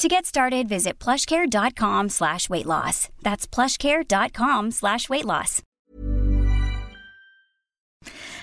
[0.00, 3.08] To get started, visit plushcare.com slash weight loss.
[3.22, 5.62] That's plushcare.com slash weight loss.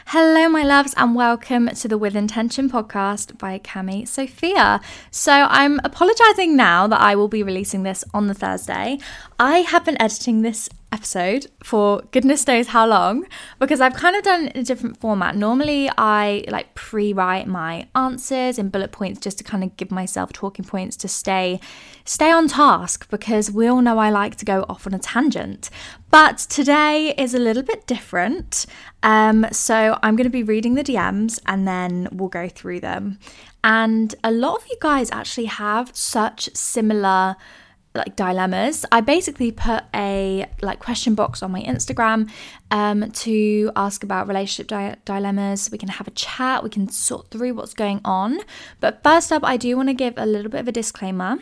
[0.07, 4.79] Hello, my loves, and welcome to the With Intention podcast by Cami Sophia.
[5.11, 8.99] So, I'm apologizing now that I will be releasing this on the Thursday.
[9.37, 13.25] I have been editing this episode for goodness knows how long
[13.59, 15.35] because I've kind of done it in a different format.
[15.35, 19.91] Normally, I like pre write my answers in bullet points just to kind of give
[19.91, 21.59] myself talking points to stay
[22.03, 25.69] stay on task because we all know I like to go off on a tangent.
[26.09, 28.65] But today is a little bit different.
[29.01, 33.17] Um, so I'm going to be reading the DMs and then we'll go through them.
[33.63, 37.37] And a lot of you guys actually have such similar
[37.93, 38.85] like dilemmas.
[38.91, 42.29] I basically put a like question box on my instagram
[42.71, 45.69] um, to ask about relationship di- dilemmas.
[45.71, 46.63] We can have a chat.
[46.63, 48.39] We can sort through what's going on.
[48.79, 51.37] But first up i do want to give a little bit of a disclaimer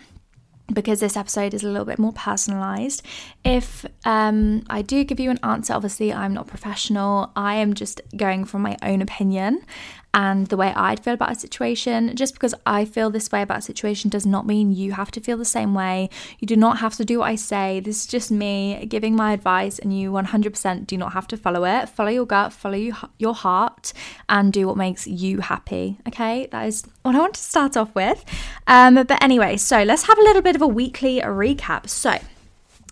[0.74, 3.02] because this episode is a little bit more personalized.
[3.44, 7.32] If um, I do give you an answer, obviously I'm not professional.
[7.36, 9.66] I am just going from my own opinion
[10.14, 12.16] and the way I'd feel about a situation.
[12.16, 15.22] Just because I feel this way about a situation does not mean you have to
[15.22, 16.10] feel the same way.
[16.40, 17.80] You do not have to do what I say.
[17.80, 21.66] This is just me giving my advice, and you 100% do not have to follow
[21.66, 21.90] it.
[21.90, 23.94] Follow your gut, follow your heart,
[24.28, 25.98] and do what makes you happy.
[26.08, 28.26] Okay, that is what I want to start off with.
[28.68, 31.88] Um, but anyway, so let's have a little bit of a weekly recap.
[31.90, 32.20] So,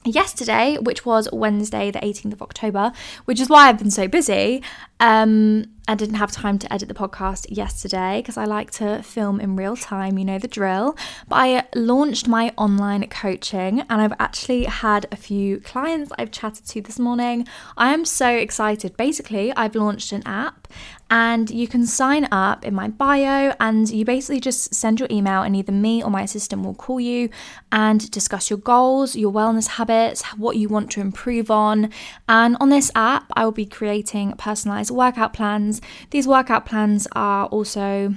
[0.08, 2.92] yesterday, which was Wednesday, the 18th of October,
[3.26, 4.62] which is why I've been so busy.
[5.00, 9.40] Um, I didn't have time to edit the podcast yesterday because I like to film
[9.40, 10.98] in real time, you know the drill.
[11.30, 16.66] But I launched my online coaching and I've actually had a few clients I've chatted
[16.68, 17.48] to this morning.
[17.78, 18.98] I am so excited.
[18.98, 20.68] Basically, I've launched an app
[21.10, 25.42] and you can sign up in my bio and you basically just send your email
[25.42, 27.30] and either me or my assistant will call you
[27.72, 31.92] and discuss your goals, your wellness habits, what you want to improve on.
[32.28, 35.82] And on this app, I will be creating personalized workout plans.
[36.12, 38.16] These workout plans are also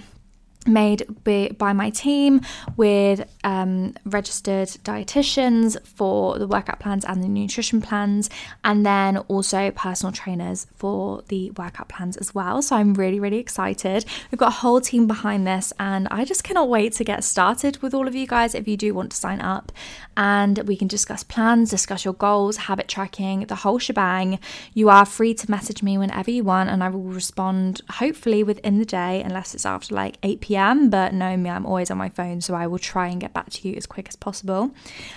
[0.66, 2.42] made by my team
[2.76, 8.28] with um, registered dietitians for the workout plans and the nutrition plans,
[8.62, 12.60] and then also personal trainers for the workout plans as well.
[12.60, 14.04] So I'm really, really excited.
[14.30, 17.78] We've got a whole team behind this, and I just cannot wait to get started
[17.78, 19.72] with all of you guys if you do want to sign up.
[20.16, 24.38] And we can discuss plans, discuss your goals, habit tracking, the whole shebang.
[24.74, 28.78] You are free to message me whenever you want, and I will respond hopefully within
[28.78, 30.90] the day, unless it's after like 8 p.m p.m.
[30.90, 33.50] But know me, I'm always on my phone, so I will try and get back
[33.50, 34.72] to you as quick as possible.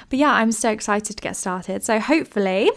[0.10, 1.84] But yeah, I'm so excited to get started.
[1.84, 2.70] So hopefully,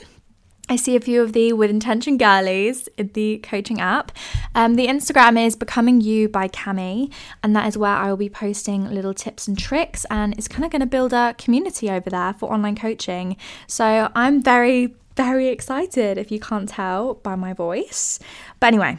[0.70, 4.10] I see a few of the with intention girlies in the coaching app.
[4.54, 8.30] Um, the Instagram is becoming you by Cami, and that is where I will be
[8.30, 12.08] posting little tips and tricks, and it's kind of going to build a community over
[12.08, 13.36] there for online coaching.
[13.66, 18.18] So I'm very, very excited if you can't tell by my voice.
[18.60, 18.98] But anyway,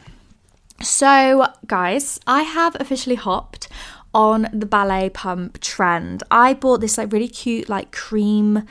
[0.82, 3.68] so, guys, I have officially hopped
[4.14, 6.24] on the ballet pump trend.
[6.32, 8.64] I bought this like really cute, like cream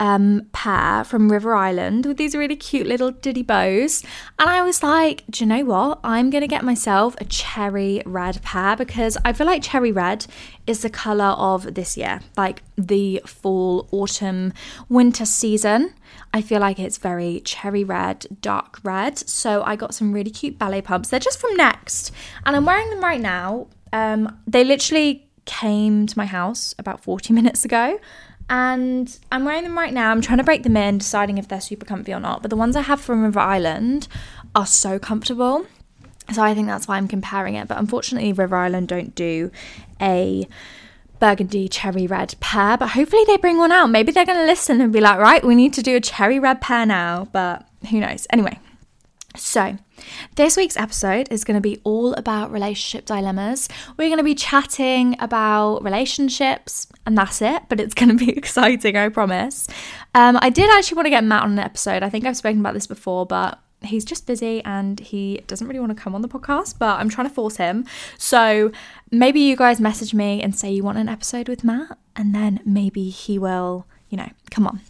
[0.00, 4.02] um, pair from River Island with these really cute little diddy bows.
[4.38, 6.00] And I was like, do you know what?
[6.02, 10.26] I'm going to get myself a cherry red pair because I feel like cherry red
[10.66, 14.52] is the colour of this year, like the fall, autumn,
[14.88, 15.94] winter season.
[16.34, 19.18] I feel like it's very cherry red, dark red.
[19.18, 21.10] So I got some really cute ballet pumps.
[21.10, 22.12] They're just from Next,
[22.44, 23.68] and I'm wearing them right now.
[23.92, 27.98] Um, they literally came to my house about 40 minutes ago
[28.52, 30.10] and I'm wearing them right now.
[30.10, 32.42] I'm trying to break them in, deciding if they're super comfy or not.
[32.42, 34.08] But the ones I have from River Island
[34.54, 35.66] are so comfortable.
[36.34, 37.66] So I think that's why I'm comparing it.
[37.66, 39.50] But unfortunately, River Island don't do
[40.02, 40.46] a
[41.18, 43.86] burgundy cherry red pair, But hopefully, they bring one out.
[43.86, 46.38] Maybe they're going to listen and be like, right, we need to do a cherry
[46.38, 47.28] red pair now.
[47.32, 48.26] But who knows?
[48.28, 48.60] Anyway,
[49.34, 49.78] so,
[50.36, 53.68] this week's episode is going to be all about relationship dilemmas.
[53.96, 58.30] We're going to be chatting about relationships, and that's it, but it's going to be
[58.36, 59.68] exciting, I promise.
[60.14, 62.02] Um, I did actually want to get Matt on an episode.
[62.02, 65.80] I think I've spoken about this before, but he's just busy and he doesn't really
[65.80, 67.84] want to come on the podcast, but I'm trying to force him.
[68.18, 68.70] So,
[69.10, 72.60] maybe you guys message me and say you want an episode with Matt, and then
[72.64, 74.80] maybe he will, you know, come on.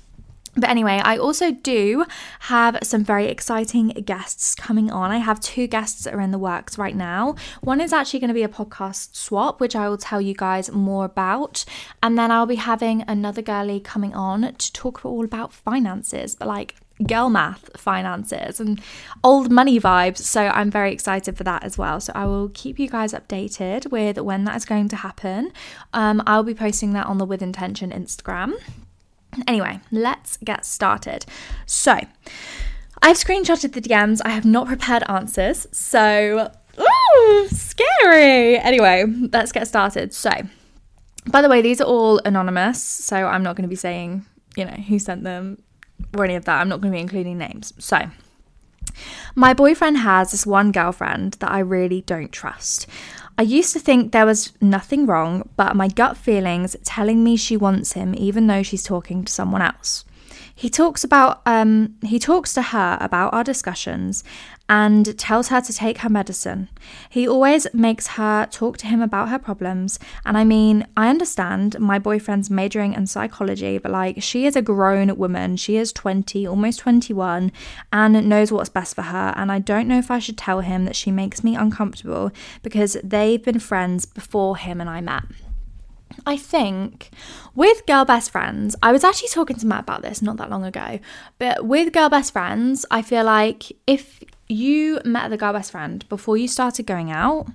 [0.54, 2.04] But anyway, I also do
[2.40, 5.10] have some very exciting guests coming on.
[5.10, 7.36] I have two guests that are in the works right now.
[7.62, 10.70] One is actually going to be a podcast swap, which I will tell you guys
[10.70, 11.64] more about.
[12.02, 16.48] And then I'll be having another girlie coming on to talk all about finances, but
[16.48, 16.74] like
[17.06, 18.80] girl math finances and
[19.24, 20.18] old money vibes.
[20.18, 21.98] So I'm very excited for that as well.
[21.98, 25.50] So I will keep you guys updated with when that is going to happen.
[25.94, 28.52] Um, I'll be posting that on the With Intention Instagram.
[29.46, 31.24] Anyway, let's get started.
[31.66, 31.98] So,
[33.00, 34.20] I've screenshotted the DMs.
[34.24, 35.66] I have not prepared answers.
[35.72, 38.58] So, ooh, scary.
[38.58, 40.12] Anyway, let's get started.
[40.14, 40.30] So,
[41.26, 42.82] by the way, these are all anonymous.
[42.82, 44.24] So, I'm not going to be saying,
[44.56, 45.62] you know, who sent them
[46.16, 46.60] or any of that.
[46.60, 47.72] I'm not going to be including names.
[47.78, 48.10] So,
[49.34, 52.86] my boyfriend has this one girlfriend that I really don't trust.
[53.38, 57.56] I used to think there was nothing wrong, but my gut feelings telling me she
[57.56, 60.04] wants him even though she's talking to someone else.
[60.54, 64.22] He talks about um he talks to her about our discussions
[64.72, 66.66] and tells her to take her medicine.
[67.10, 69.98] He always makes her talk to him about her problems.
[70.24, 74.62] And I mean, I understand my boyfriend's majoring in psychology, but like, she is a
[74.62, 75.58] grown woman.
[75.58, 77.52] She is 20, almost 21,
[77.92, 79.34] and knows what's best for her.
[79.36, 82.30] And I don't know if I should tell him that she makes me uncomfortable
[82.62, 85.24] because they've been friends before him and I met.
[86.26, 87.10] I think
[87.54, 90.64] with girl best friends, I was actually talking to Matt about this not that long
[90.64, 90.98] ago,
[91.38, 94.22] but with girl best friends, I feel like if
[94.52, 97.46] you met the girl best friend before you started going out,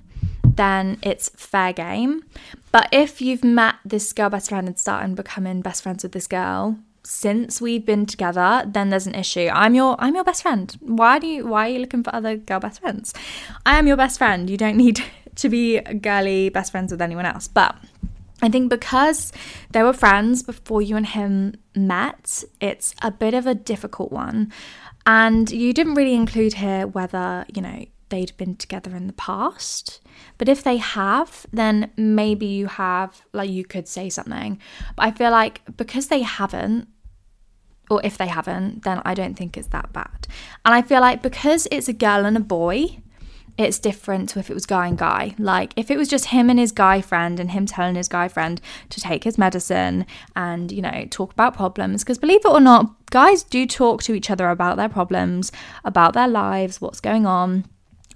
[0.42, 2.24] then it's fair game.
[2.72, 6.26] But if you've met this girl best friend and started becoming best friends with this
[6.26, 9.48] girl since we've been together, then there's an issue.
[9.52, 10.76] I'm your I'm your best friend.
[10.80, 13.14] Why do you why are you looking for other girl best friends?
[13.64, 14.50] I am your best friend.
[14.50, 15.02] You don't need
[15.36, 17.48] to be girly best friends with anyone else.
[17.48, 17.76] But
[18.42, 19.32] I think because
[19.70, 24.52] they were friends before you and him met, it's a bit of a difficult one.
[25.08, 30.02] And you didn't really include here whether, you know, they'd been together in the past.
[30.36, 34.58] But if they have, then maybe you have, like, you could say something.
[34.96, 36.88] But I feel like because they haven't,
[37.90, 40.28] or if they haven't, then I don't think it's that bad.
[40.66, 42.98] And I feel like because it's a girl and a boy,
[43.58, 45.34] it's different to if it was guy and guy.
[45.36, 48.28] Like if it was just him and his guy friend and him telling his guy
[48.28, 48.60] friend
[48.90, 50.06] to take his medicine
[50.36, 52.04] and, you know, talk about problems.
[52.04, 55.50] Because believe it or not, guys do talk to each other about their problems,
[55.84, 57.64] about their lives, what's going on.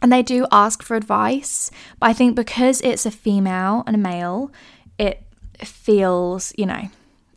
[0.00, 1.72] And they do ask for advice.
[1.98, 4.52] But I think because it's a female and a male,
[4.96, 5.24] it
[5.58, 6.88] feels, you know,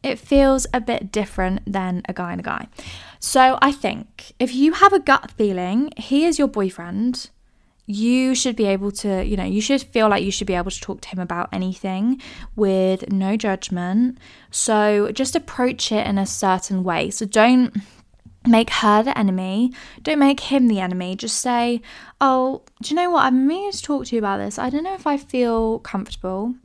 [0.03, 2.67] it feels a bit different than a guy and a guy.
[3.19, 7.31] So I think if you have a gut feeling, he is your boyfriend
[7.85, 10.71] you should be able to, you know, you should feel like you should be able
[10.71, 12.19] to talk to him about anything
[12.55, 14.17] with no judgment.
[14.49, 17.11] So just approach it in a certain way.
[17.11, 17.75] So don't
[18.47, 19.71] make her the enemy.
[20.01, 21.15] Don't make him the enemy.
[21.15, 21.81] Just say,
[22.19, 23.25] oh, do you know what?
[23.25, 24.57] I'm meaning to talk to you about this.
[24.57, 26.55] I don't know if I feel comfortable.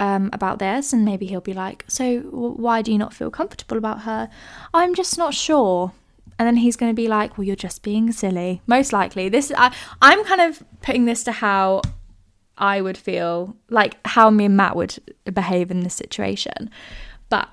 [0.00, 3.76] Um, about this, and maybe he'll be like, So, why do you not feel comfortable
[3.76, 4.30] about her?
[4.72, 5.92] I'm just not sure
[6.38, 9.52] and then he's going to be like well you're just being silly most likely this
[9.56, 11.82] I, i'm kind of putting this to how
[12.56, 14.98] i would feel like how me and matt would
[15.32, 16.70] behave in this situation
[17.28, 17.48] but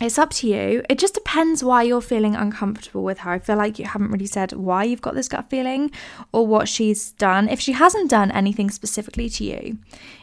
[0.00, 0.82] it's up to you.
[0.90, 3.30] It just depends why you're feeling uncomfortable with her.
[3.30, 5.90] I feel like you haven't really said why you've got this gut feeling
[6.32, 7.48] or what she's done.
[7.48, 9.78] If she hasn't done anything specifically to you,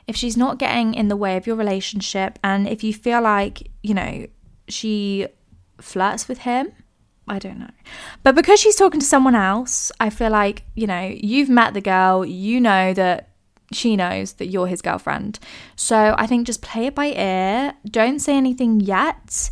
[0.06, 3.72] if she's not getting in the way of your relationship, and if you feel like,
[3.82, 4.28] you know,
[4.68, 5.28] she
[5.82, 6.72] flirts with him.
[7.28, 7.72] I don't know.
[8.24, 11.82] But because she's talking to someone else, I feel like, you know, you've met the
[11.82, 13.30] girl, you know that
[13.72, 15.40] she knows that you're his girlfriend.
[15.76, 17.74] So I think just play it by ear.
[17.86, 19.50] Don't say anything yet.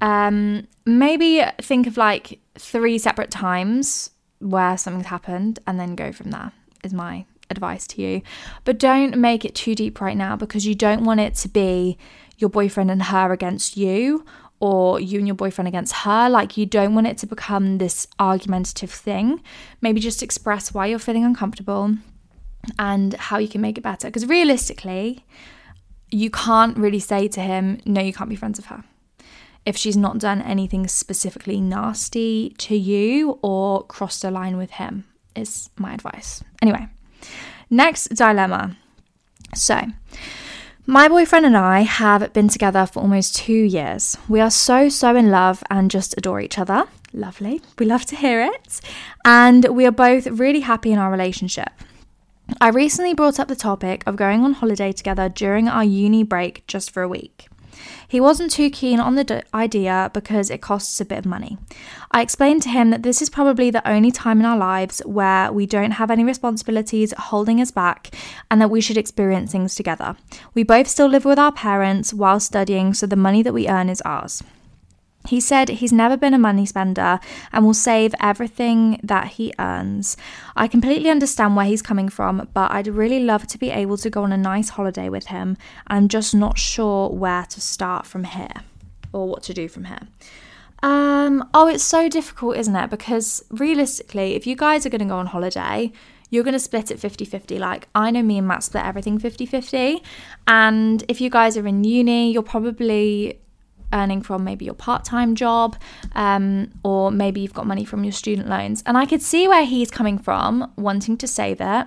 [0.00, 6.30] Um, maybe think of like three separate times where something's happened and then go from
[6.30, 8.22] there, is my advice to you.
[8.64, 11.98] But don't make it too deep right now because you don't want it to be
[12.38, 14.24] your boyfriend and her against you
[14.60, 16.28] or you and your boyfriend against her.
[16.28, 19.42] Like, you don't want it to become this argumentative thing.
[19.80, 21.96] Maybe just express why you're feeling uncomfortable
[22.78, 24.08] and how you can make it better.
[24.08, 25.24] Because realistically,
[26.10, 28.84] you can't really say to him, no, you can't be friends with her.
[29.64, 35.04] If she's not done anything specifically nasty to you or crossed a line with him,
[35.36, 36.42] is my advice.
[36.60, 36.88] Anyway,
[37.70, 38.76] next dilemma.
[39.54, 39.80] So,
[40.90, 44.18] my boyfriend and I have been together for almost two years.
[44.28, 46.84] We are so, so in love and just adore each other.
[47.12, 47.62] Lovely.
[47.78, 48.80] We love to hear it.
[49.24, 51.70] And we are both really happy in our relationship.
[52.60, 56.66] I recently brought up the topic of going on holiday together during our uni break
[56.66, 57.46] just for a week.
[58.06, 61.58] He wasn't too keen on the d- idea because it costs a bit of money.
[62.10, 65.52] I explained to him that this is probably the only time in our lives where
[65.52, 68.14] we don't have any responsibilities holding us back
[68.50, 70.16] and that we should experience things together.
[70.54, 73.88] We both still live with our parents while studying, so the money that we earn
[73.88, 74.42] is ours.
[75.30, 77.20] He said he's never been a money spender
[77.52, 80.16] and will save everything that he earns.
[80.56, 84.10] I completely understand where he's coming from, but I'd really love to be able to
[84.10, 85.56] go on a nice holiday with him.
[85.86, 88.64] I'm just not sure where to start from here
[89.12, 90.08] or what to do from here.
[90.82, 92.90] Um, oh, it's so difficult, isn't it?
[92.90, 95.92] Because realistically, if you guys are going to go on holiday,
[96.30, 97.56] you're going to split it 50 50.
[97.60, 100.02] Like, I know me and Matt split everything 50 50.
[100.48, 103.38] And if you guys are in uni, you're probably
[103.92, 105.76] earning from maybe your part time job,
[106.12, 108.82] um, or maybe you've got money from your student loans.
[108.86, 111.86] And I could see where he's coming from, wanting to save it.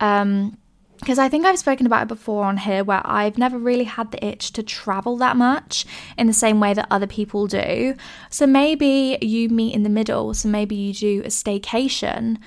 [0.00, 0.58] Um,
[1.02, 4.12] because I think I've spoken about it before on here where I've never really had
[4.12, 5.84] the itch to travel that much
[6.16, 7.96] in the same way that other people do.
[8.30, 10.32] So maybe you meet in the middle.
[10.32, 12.38] So maybe you do a staycation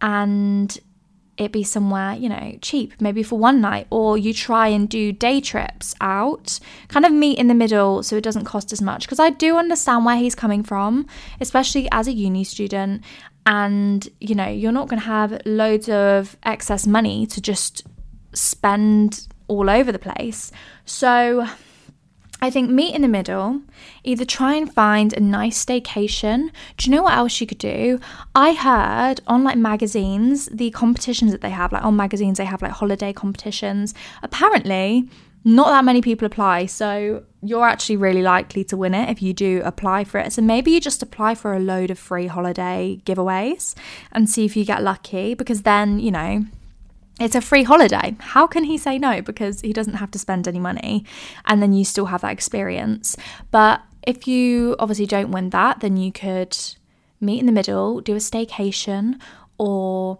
[0.00, 0.78] and
[1.36, 5.12] it be somewhere, you know, cheap, maybe for one night, or you try and do
[5.12, 9.06] day trips out, kind of meet in the middle so it doesn't cost as much.
[9.06, 11.06] Because I do understand where he's coming from,
[11.40, 13.02] especially as a uni student.
[13.46, 17.84] And, you know, you're not going to have loads of excess money to just
[18.32, 20.50] spend all over the place.
[20.86, 21.46] So,
[22.40, 23.62] I think meet in the middle,
[24.02, 26.50] either try and find a nice staycation.
[26.76, 27.98] Do you know what else you could do?
[28.34, 32.60] I heard on like magazines, the competitions that they have, like on magazines, they have
[32.60, 33.94] like holiday competitions.
[34.22, 35.08] Apparently,
[35.44, 39.34] not that many people apply, so you're actually really likely to win it if you
[39.34, 40.32] do apply for it.
[40.32, 43.74] So maybe you just apply for a load of free holiday giveaways
[44.10, 46.46] and see if you get lucky because then, you know,
[47.20, 48.16] it's a free holiday.
[48.18, 49.22] How can he say no?
[49.22, 51.04] Because he doesn't have to spend any money
[51.46, 53.16] and then you still have that experience.
[53.50, 56.56] But if you obviously don't win that, then you could
[57.20, 59.20] meet in the middle, do a staycation,
[59.58, 60.18] or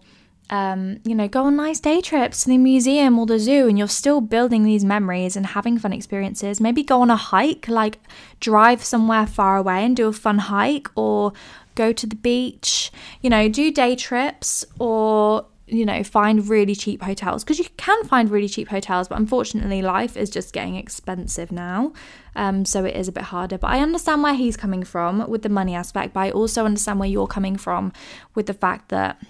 [0.51, 3.79] um, you know, go on nice day trips to the museum or the zoo, and
[3.79, 6.61] you're still building these memories and having fun experiences.
[6.61, 7.99] Maybe go on a hike, like
[8.41, 11.33] drive somewhere far away and do a fun hike, or
[11.75, 17.03] go to the beach, you know, do day trips, or you know, find really cheap
[17.03, 21.51] hotels because you can find really cheap hotels, but unfortunately, life is just getting expensive
[21.51, 21.93] now.
[22.37, 23.57] Um, so it is a bit harder.
[23.57, 27.01] But I understand where he's coming from with the money aspect, but I also understand
[27.01, 27.93] where you're coming from
[28.35, 29.21] with the fact that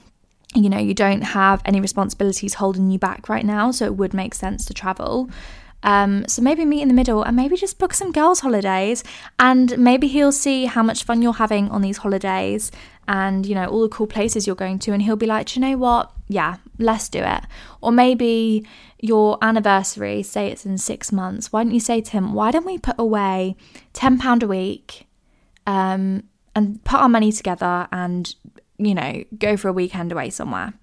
[0.57, 4.15] you know you don't have any responsibilities holding you back right now, so it would
[4.15, 5.31] make sense to travel.
[5.85, 9.05] Um, so maybe meet in the middle and maybe just book some girls' holidays,
[9.39, 12.73] and maybe he'll see how much fun you're having on these holidays
[13.07, 15.61] and you know all the cool places you're going to and he'll be like you
[15.61, 16.11] know what?
[16.27, 17.45] Yeah let's do it.
[17.81, 18.67] Or maybe
[19.01, 22.67] your anniversary say it's in six months why don't you say to him why don't
[22.67, 23.55] we put away
[23.93, 25.07] 10 pound a week
[25.67, 26.25] um,
[26.55, 28.35] and put our money together and
[28.79, 30.75] you know go for a weekend away somewhere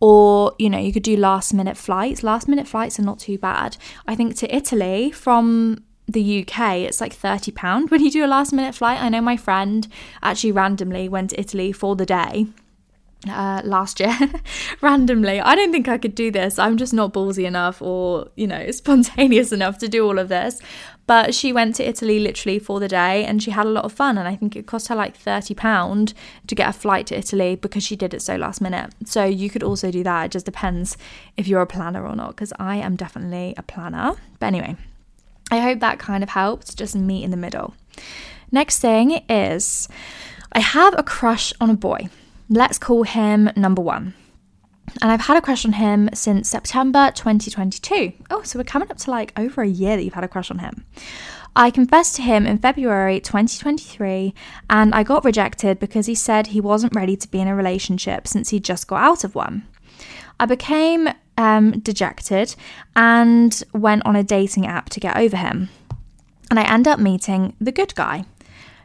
[0.00, 3.36] or you know you could do last minute flights last minute flights are not too
[3.36, 8.26] bad i think to italy from the UK, it's like £30 when you do a
[8.26, 9.00] last minute flight.
[9.00, 9.88] I know my friend
[10.22, 12.46] actually randomly went to Italy for the day
[13.28, 14.16] uh, last year
[14.80, 15.40] randomly.
[15.40, 16.58] I don't think I could do this.
[16.58, 20.60] I'm just not ballsy enough or, you know, spontaneous enough to do all of this.
[21.06, 23.92] But she went to Italy literally for the day and she had a lot of
[23.92, 24.16] fun.
[24.16, 26.14] And I think it cost her like £30
[26.46, 28.94] to get a flight to Italy because she did it so last minute.
[29.04, 30.24] So you could also do that.
[30.26, 30.96] It just depends
[31.36, 34.14] if you're a planner or not, because I am definitely a planner.
[34.38, 34.76] But anyway,
[35.50, 37.74] I hope that kind of helped, just me in the middle.
[38.50, 39.88] Next thing is
[40.52, 42.08] I have a crush on a boy.
[42.48, 44.14] Let's call him number one.
[45.02, 48.12] And I've had a crush on him since September 2022.
[48.30, 50.50] Oh, so we're coming up to like over a year that you've had a crush
[50.50, 50.84] on him.
[51.56, 54.34] I confessed to him in February 2023
[54.68, 58.26] and I got rejected because he said he wasn't ready to be in a relationship
[58.26, 59.66] since he just got out of one.
[60.40, 61.08] I became
[61.38, 62.56] um, dejected
[62.96, 65.68] and went on a dating app to get over him.
[66.50, 68.24] And I end up meeting the good guy,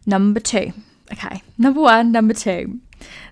[0.05, 0.73] number two.
[1.11, 2.79] Okay, number one, number two.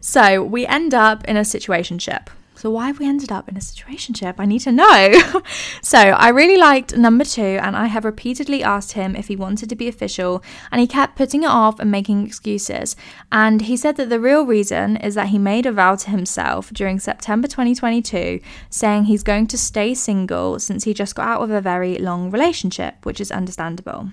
[0.02, 2.28] So we end up in a situationship.
[2.58, 4.36] So why have we ended up in a situationship?
[4.40, 5.42] I need to know.
[5.84, 9.70] so I really liked number two, and I have repeatedly asked him if he wanted
[9.70, 12.96] to be official, and he kept putting it off and making excuses.
[13.32, 16.72] And he said that the real reason is that he made a vow to himself
[16.72, 18.40] during September 2022,
[18.72, 22.32] saying he's going to stay single since he just got out of a very long
[22.32, 24.10] relationship, which is understandable.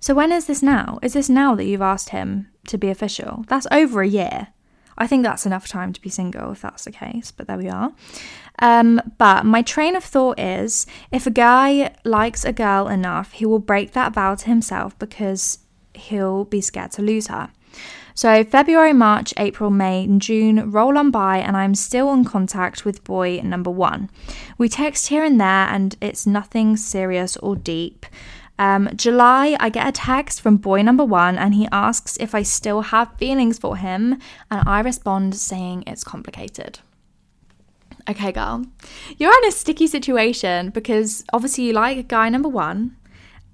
[0.00, 0.98] So when is this now?
[1.02, 3.44] Is this now that you've asked him to be official?
[3.48, 4.48] That's over a year.
[4.98, 7.68] I think that's enough time to be single if that's the case, but there we
[7.68, 7.92] are.
[8.58, 13.46] Um, but my train of thought is if a guy likes a girl enough, he
[13.46, 15.58] will break that vow to himself because
[15.94, 17.50] he'll be scared to lose her.
[18.14, 22.84] So, February, March, April, May, and June roll on by, and I'm still in contact
[22.84, 24.10] with boy number one.
[24.58, 28.04] We text here and there, and it's nothing serious or deep.
[28.58, 32.42] Um, July, I get a text from boy number one and he asks if I
[32.42, 34.18] still have feelings for him,
[34.50, 36.80] and I respond saying it's complicated.
[38.08, 38.64] Okay, girl,
[39.16, 42.96] you're in a sticky situation because obviously you like guy number one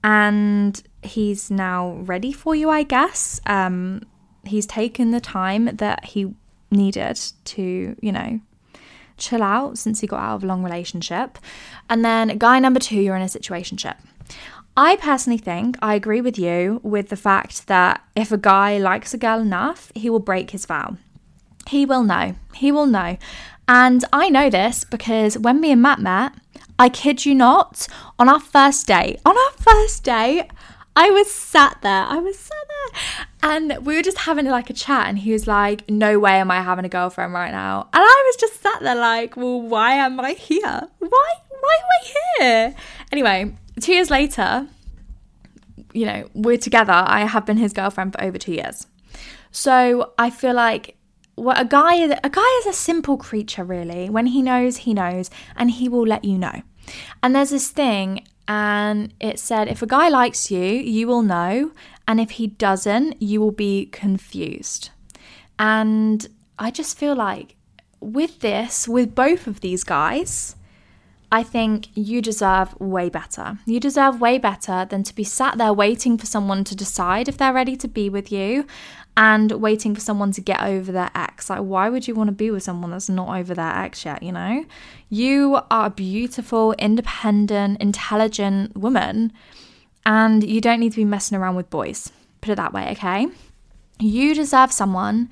[0.03, 3.41] and he's now ready for you, I guess.
[3.47, 4.03] Um,
[4.45, 6.35] he's taken the time that he
[6.71, 8.41] needed to, you know,
[9.17, 11.39] chill out since he got out of a long relationship.
[11.91, 13.97] And then guy number two, you're in a situationship.
[14.81, 19.13] I personally think I agree with you with the fact that if a guy likes
[19.13, 20.97] a girl enough, he will break his vow.
[21.67, 22.37] He will know.
[22.55, 23.19] He will know.
[23.67, 26.33] And I know this because when me and Matt met,
[26.79, 27.89] I kid you not,
[28.21, 30.47] on our first date, on our first date,
[30.95, 32.05] I was sat there.
[32.05, 33.27] I was sat there.
[33.51, 36.53] And we were just having like a chat, and he was like, No way am
[36.53, 37.89] I having a girlfriend right now.
[37.93, 40.89] And I was just sat there like, Well, why am I here?
[41.01, 42.07] Why why am I
[42.39, 42.75] here?
[43.11, 44.67] Anyway, two years later,
[45.93, 46.93] you know, we're together.
[46.93, 48.87] I have been his girlfriend for over two years.
[49.51, 50.97] So I feel like
[51.35, 54.11] what a guy a guy is a simple creature really.
[54.11, 56.63] When he knows, he knows, and he will let you know.
[57.23, 61.73] And there's this thing, and it said if a guy likes you, you will know,
[62.07, 64.91] and if he doesn't, you will be confused.
[65.59, 66.27] And
[66.59, 67.57] I just feel like
[68.01, 70.57] with this, with both of these guys,
[71.31, 73.59] I think you deserve way better.
[73.67, 77.37] You deserve way better than to be sat there waiting for someone to decide if
[77.37, 78.65] they're ready to be with you
[79.15, 81.51] and waiting for someone to get over their ex.
[81.51, 84.23] Like, why would you want to be with someone that's not over their ex yet,
[84.23, 84.65] you know?
[85.11, 89.33] You are a beautiful, independent, intelligent woman,
[90.07, 92.11] and you don't need to be messing around with boys.
[92.41, 93.27] Put it that way, okay?
[94.01, 95.29] You deserve someone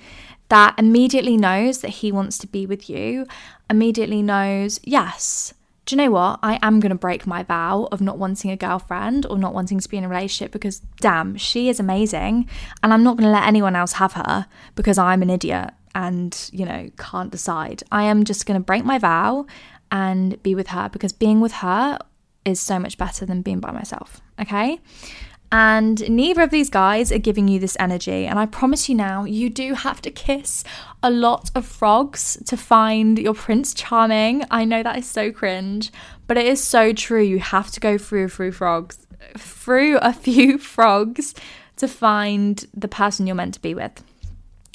[0.48, 3.26] that immediately knows that he wants to be with you,
[3.70, 5.54] immediately knows, yes,
[5.86, 6.40] do you know what?
[6.42, 9.78] I am going to break my vow of not wanting a girlfriend or not wanting
[9.78, 12.48] to be in a relationship because, damn, she is amazing.
[12.82, 16.50] And I'm not going to let anyone else have her because I'm an idiot and,
[16.52, 17.84] you know, can't decide.
[17.92, 19.46] I am just going to break my vow
[19.92, 21.98] and be with her because being with her
[22.44, 24.20] is so much better than being by myself.
[24.40, 24.80] Okay.
[25.52, 28.26] And neither of these guys are giving you this energy.
[28.26, 30.64] And I promise you now, you do have to kiss
[31.06, 34.42] a lot of frogs to find your Prince Charming.
[34.50, 35.92] I know that is so cringe,
[36.26, 37.22] but it is so true.
[37.22, 39.06] You have to go through through frogs,
[39.38, 41.32] through a few frogs
[41.76, 44.02] to find the person you're meant to be with.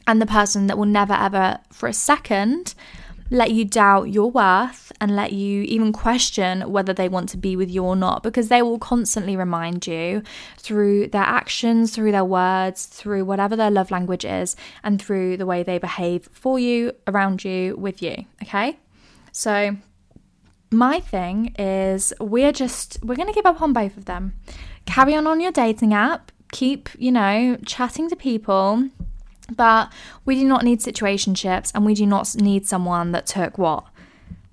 [0.07, 2.75] And the person that will never ever for a second
[3.31, 7.55] let you doubt your worth and let you even question whether they want to be
[7.55, 10.21] with you or not because they will constantly remind you
[10.57, 15.45] through their actions, through their words, through whatever their love language is, and through the
[15.45, 18.25] way they behave for you, around you, with you.
[18.43, 18.77] Okay?
[19.31, 19.77] So,
[20.69, 24.33] my thing is we're just we're going to give up on both of them.
[24.85, 28.89] Carry on on your dating app, keep, you know, chatting to people
[29.55, 29.91] but
[30.25, 33.85] we do not need situationships and we do not need someone that took what?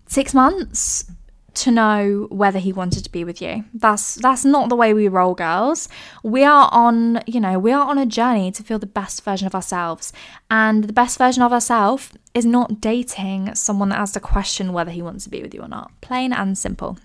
[0.06, 1.10] Six months
[1.54, 3.64] to know whether he wanted to be with you.
[3.74, 5.88] That's that's not the way we roll, girls.
[6.22, 9.46] We are on, you know, we are on a journey to feel the best version
[9.46, 10.12] of ourselves.
[10.50, 14.90] And the best version of ourselves is not dating someone that has to question whether
[14.90, 15.90] he wants to be with you or not.
[16.00, 16.98] Plain and simple.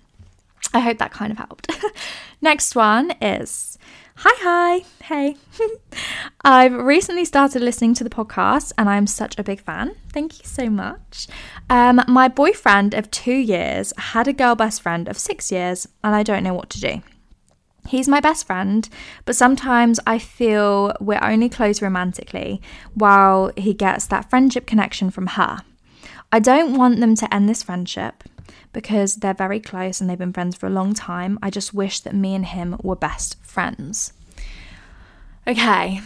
[0.73, 1.71] I hope that kind of helped.
[2.41, 3.77] Next one is
[4.15, 5.35] Hi, hi, hey.
[6.45, 9.95] I've recently started listening to the podcast and I'm such a big fan.
[10.11, 11.27] Thank you so much.
[11.69, 16.15] Um, my boyfriend of two years had a girl best friend of six years and
[16.15, 17.01] I don't know what to do.
[17.87, 18.87] He's my best friend,
[19.25, 22.61] but sometimes I feel we're only close romantically
[22.93, 25.61] while he gets that friendship connection from her.
[26.31, 28.23] I don't want them to end this friendship
[28.73, 31.39] because they're very close and they've been friends for a long time.
[31.41, 34.13] I just wish that me and him were best friends.
[35.47, 36.01] Okay.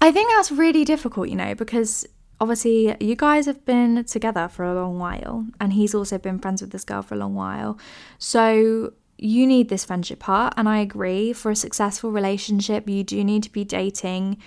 [0.00, 2.06] I think that's really difficult, you know, because
[2.40, 6.60] obviously you guys have been together for a long while and he's also been friends
[6.60, 7.78] with this girl for a long while.
[8.18, 10.54] So you need this friendship part.
[10.56, 14.38] And I agree, for a successful relationship, you do need to be dating,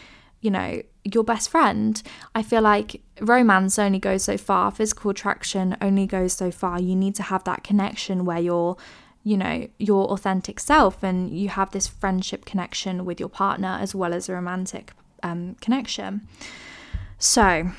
[0.41, 0.82] you know,
[1.13, 2.02] your best friend.
[2.36, 6.80] I feel like romance only goes so far, physical attraction only goes so far.
[6.80, 8.78] You need to have that connection where you're,
[9.24, 13.93] you know, your authentic self and you have this friendship connection with your partner as
[13.96, 14.93] well as a romantic
[15.24, 16.28] um, connection.
[17.20, 17.72] So,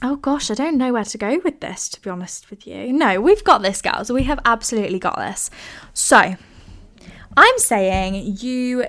[0.00, 2.92] Oh gosh, I don't know where to go with this, to be honest with you.
[2.92, 4.12] No, we've got this, girls.
[4.12, 5.50] We have absolutely got this.
[5.92, 6.36] So,
[7.36, 8.86] I'm saying you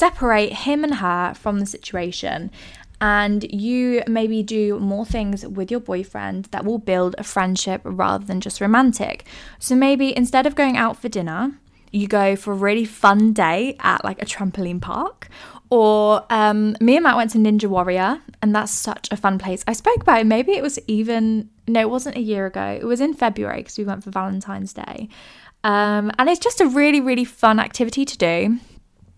[0.00, 2.50] separate him and her from the situation
[3.00, 8.24] and you maybe do more things with your boyfriend that will build a friendship rather
[8.24, 9.24] than just romantic.
[9.58, 11.52] So, maybe instead of going out for dinner,
[11.92, 15.28] you go for a really fun day at like a trampoline park
[15.70, 19.62] or um, me and Matt went to Ninja Warrior, and that's such a fun place.
[19.68, 20.26] I spoke about it.
[20.26, 22.78] Maybe it was even no, it wasn't a year ago.
[22.80, 25.08] It was in February because we went for Valentine's Day,
[25.62, 28.58] um, and it's just a really really fun activity to do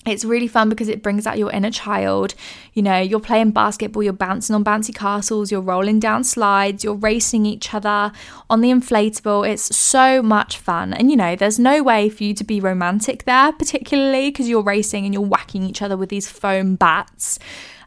[0.04, 2.34] it's really fun because it brings out your inner child.
[2.74, 6.94] You know, you're playing basketball, you're bouncing on bouncy castles, you're rolling down slides, you're
[6.94, 8.10] racing each other
[8.50, 9.48] on the inflatable.
[9.48, 10.92] It's so much fun.
[10.92, 14.62] And, you know, there's no way for you to be romantic there, particularly because you're
[14.62, 17.38] racing and you're whacking each other with these foam bats.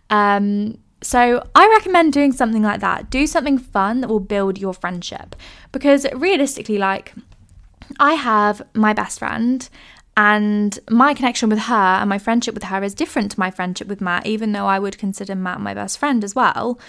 [0.09, 3.09] Um, so I recommend doing something like that.
[3.09, 5.35] Do something fun that will build your friendship.
[5.73, 7.13] Because realistically, like,
[7.99, 9.67] I have my best friend
[10.17, 13.87] and my connection with her and my friendship with her is different to my friendship
[13.87, 16.79] with Matt, even though I would consider Matt my best friend as well.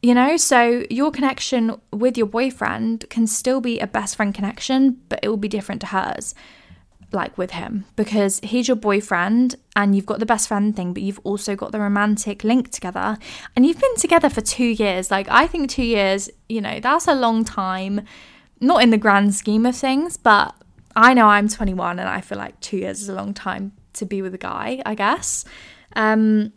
[0.00, 4.98] You know, so your connection with your boyfriend can still be a best friend connection,
[5.08, 6.34] but it will be different to hers,
[7.12, 11.02] like with him, because he's your boyfriend and you've got the best friend thing, but
[11.02, 13.18] you've also got the romantic link together.
[13.56, 15.10] And you've been together for two years.
[15.10, 18.02] Like, I think two years, you know, that's a long time,
[18.60, 20.54] not in the grand scheme of things, but
[20.98, 24.04] I know I'm 21 and I feel like two years is a long time to
[24.04, 25.44] be with a guy, I guess.
[25.94, 26.52] Um,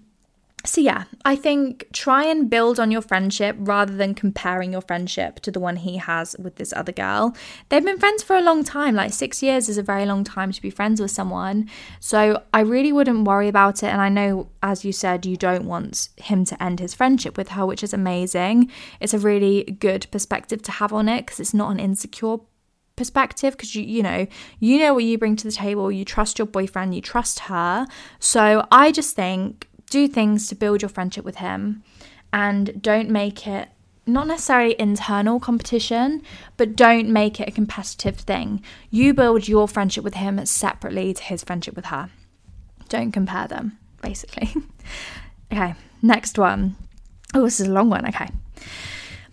[0.63, 5.39] so, yeah, I think try and build on your friendship rather than comparing your friendship
[5.41, 7.36] to the one he has with this other girl.
[7.69, 10.51] They've been friends for a long time, like six years is a very long time
[10.51, 11.67] to be friends with someone.
[11.99, 13.88] So, I really wouldn't worry about it.
[13.88, 17.49] And I know, as you said, you don't want him to end his friendship with
[17.49, 18.71] her, which is amazing.
[18.99, 22.38] It's a really good perspective to have on it because it's not an insecure
[22.95, 24.27] perspective because you you know
[24.60, 27.88] you know what you bring to the table you trust your boyfriend you trust her.
[28.19, 31.84] So i just think do things to build your friendship with him
[32.32, 33.69] and don't make it
[34.08, 36.21] not necessarily internal competition
[36.58, 38.62] but don't make it a competitive thing.
[38.89, 42.10] You build your friendship with him separately to his friendship with her.
[42.89, 44.54] Don't compare them basically.
[45.54, 46.77] Okay next one.
[47.34, 48.08] Oh this is a long one.
[48.08, 48.30] Okay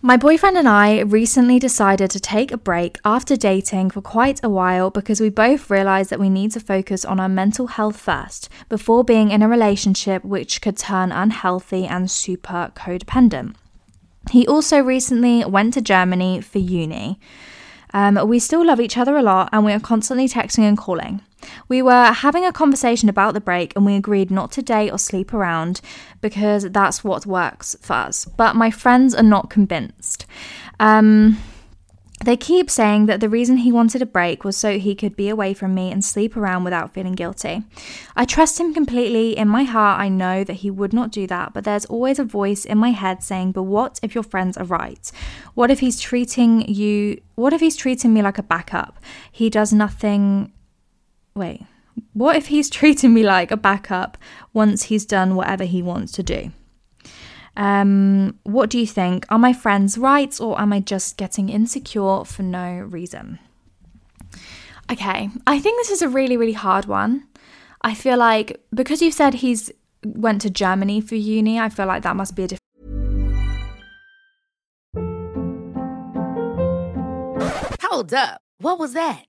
[0.01, 4.49] my boyfriend and I recently decided to take a break after dating for quite a
[4.49, 8.47] while because we both realized that we need to focus on our mental health first
[8.69, 13.55] before being in a relationship which could turn unhealthy and super codependent.
[14.31, 17.19] He also recently went to Germany for uni.
[17.93, 21.21] Um, we still love each other a lot and we are constantly texting and calling.
[21.67, 24.97] We were having a conversation about the break and we agreed not to date or
[24.97, 25.81] sleep around
[26.21, 28.25] because that's what works for us.
[28.25, 30.25] But my friends are not convinced.
[30.79, 31.37] Um,
[32.25, 35.29] they keep saying that the reason he wanted a break was so he could be
[35.29, 37.63] away from me and sleep around without feeling guilty.
[38.15, 39.37] I trust him completely.
[39.37, 42.25] In my heart, I know that he would not do that, but there's always a
[42.25, 45.09] voice in my head saying, But what if your friends are right?
[45.53, 48.99] What if he's treating you, what if he's treating me like a backup?
[49.31, 50.51] He does nothing
[51.35, 51.63] wait,
[52.13, 54.17] what if he's treating me like a backup
[54.53, 56.51] once he's done whatever he wants to do?
[57.57, 59.25] Um, what do you think?
[59.29, 63.39] Are my friends right or am I just getting insecure for no reason?
[64.91, 67.27] Okay, I think this is a really, really hard one.
[67.81, 69.71] I feel like because you said he's
[70.03, 72.59] went to Germany for uni, I feel like that must be a different.
[77.81, 78.41] Hold up.
[78.59, 79.28] What was that?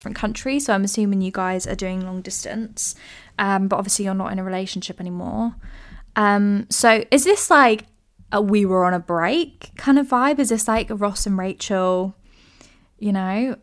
[0.00, 2.94] Different country, so I'm assuming you guys are doing long distance,
[3.38, 5.54] um, but obviously you're not in a relationship anymore.
[6.16, 7.84] Um, so is this like
[8.32, 10.38] a we were on a break kind of vibe?
[10.38, 12.16] Is this like Ross and Rachel,
[12.98, 13.56] you know?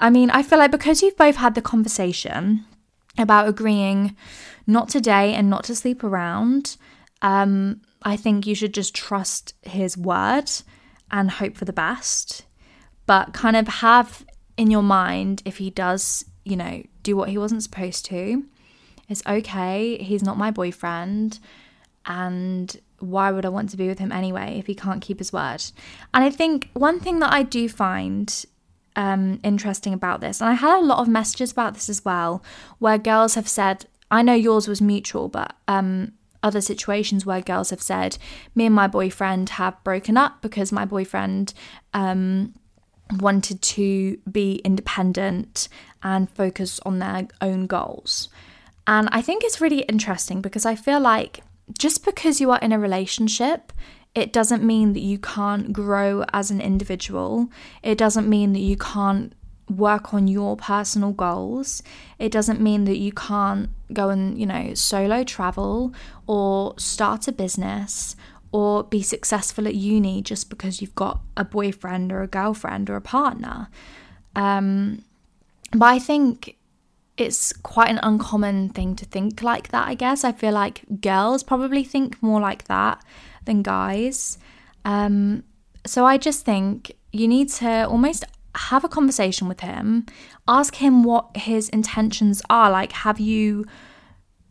[0.00, 2.64] I mean, I feel like because you've both had the conversation
[3.16, 4.16] about agreeing
[4.66, 6.76] not to date and not to sleep around,
[7.22, 10.50] um, I think you should just trust his word
[11.08, 12.46] and hope for the best.
[13.06, 14.26] But kind of have
[14.58, 18.44] in your mind if he does, you know, do what he wasn't supposed to,
[19.08, 19.96] it's okay.
[20.02, 21.38] He's not my boyfriend.
[22.04, 25.32] And why would I want to be with him anyway if he can't keep his
[25.32, 25.62] word?
[26.12, 28.44] And I think one thing that I do find
[28.96, 32.42] um, interesting about this, and I had a lot of messages about this as well,
[32.78, 37.70] where girls have said, I know yours was mutual, but um, other situations where girls
[37.70, 38.18] have said,
[38.54, 41.54] me and my boyfriend have broken up because my boyfriend
[41.94, 42.54] um,
[43.12, 45.68] wanted to be independent
[46.02, 48.28] and focus on their own goals.
[48.86, 51.40] And I think it's really interesting because I feel like
[51.78, 53.72] just because you are in a relationship,
[54.14, 57.48] it doesn't mean that you can't grow as an individual.
[57.82, 59.32] It doesn't mean that you can't
[59.68, 61.82] work on your personal goals.
[62.18, 65.92] It doesn't mean that you can't go and, you know, solo travel
[66.26, 68.16] or start a business
[68.50, 72.96] or be successful at uni just because you've got a boyfriend or a girlfriend or
[72.96, 73.68] a partner.
[74.34, 75.04] Um,
[75.72, 76.56] but I think
[77.16, 80.24] it's quite an uncommon thing to think like that, I guess.
[80.24, 83.04] I feel like girls probably think more like that
[83.44, 84.38] than guys.
[84.84, 85.42] Um,
[85.84, 90.06] so I just think you need to almost have a conversation with him,
[90.46, 92.70] ask him what his intentions are.
[92.70, 93.66] Like, have you,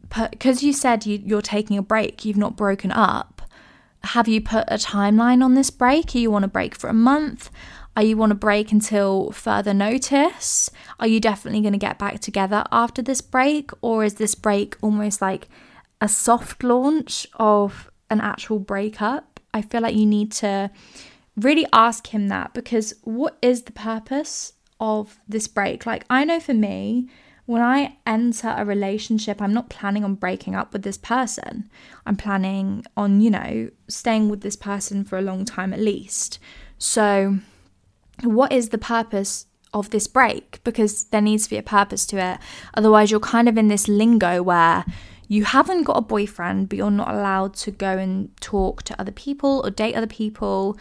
[0.09, 3.36] because you said you, you're taking a break, you've not broken up.
[4.07, 6.15] Have you put a timeline on this break?
[6.15, 7.49] Are you on a break for a month?
[7.97, 10.69] Are you on a break until further notice?
[10.97, 13.71] Are you definitely going to get back together after this break?
[13.81, 15.49] Or is this break almost like
[15.99, 19.41] a soft launch of an actual breakup?
[19.53, 20.71] I feel like you need to
[21.35, 25.85] really ask him that because what is the purpose of this break?
[25.85, 27.09] Like, I know for me,
[27.47, 31.69] when I enter a relationship, I'm not planning on breaking up with this person.
[32.05, 36.39] I'm planning on, you know, staying with this person for a long time at least.
[36.77, 37.39] So,
[38.21, 40.59] what is the purpose of this break?
[40.65, 42.39] Because there needs to be a purpose to it.
[42.73, 44.83] Otherwise, you're kind of in this lingo where
[45.29, 49.13] you haven't got a boyfriend, but you're not allowed to go and talk to other
[49.13, 50.77] people or date other people.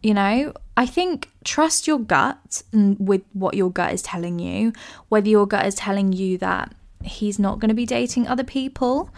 [0.00, 4.72] You know, I think trust your gut and with what your gut is telling you,
[5.08, 9.10] whether your gut is telling you that he's not going to be dating other people.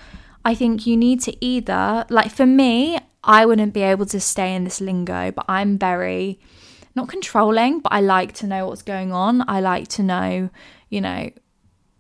[0.45, 4.55] I think you need to either, like for me, I wouldn't be able to stay
[4.55, 6.39] in this lingo, but I'm very
[6.95, 9.49] not controlling, but I like to know what's going on.
[9.49, 10.51] I like to know,
[10.91, 11.31] you know,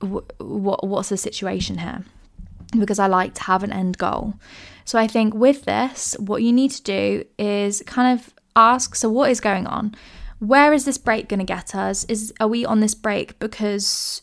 [0.00, 2.04] what what's the situation here
[2.78, 4.34] because I like to have an end goal.
[4.84, 9.08] So I think with this, what you need to do is kind of ask, so
[9.08, 9.94] what is going on?
[10.38, 12.04] Where is this break going to get us?
[12.04, 14.22] Is are we on this break because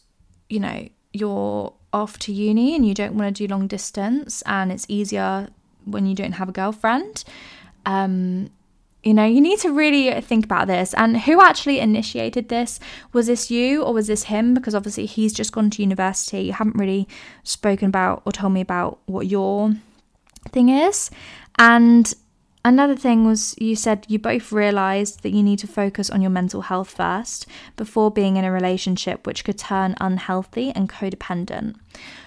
[0.50, 4.72] you know, you're off to uni and you don't want to do long distance and
[4.72, 5.48] it's easier
[5.86, 7.24] when you don't have a girlfriend?
[7.86, 8.52] Um
[9.04, 10.94] you know, you need to really think about this.
[10.94, 12.80] And who actually initiated this?
[13.14, 14.54] Was this you or was this him?
[14.54, 16.42] Because obviously he's just gone to university.
[16.42, 17.08] You haven't really
[17.44, 19.74] spoken about or told me about what your
[20.52, 21.10] thing is.
[21.58, 22.14] And
[22.64, 26.30] Another thing was you said you both realized that you need to focus on your
[26.30, 31.76] mental health first before being in a relationship, which could turn unhealthy and codependent.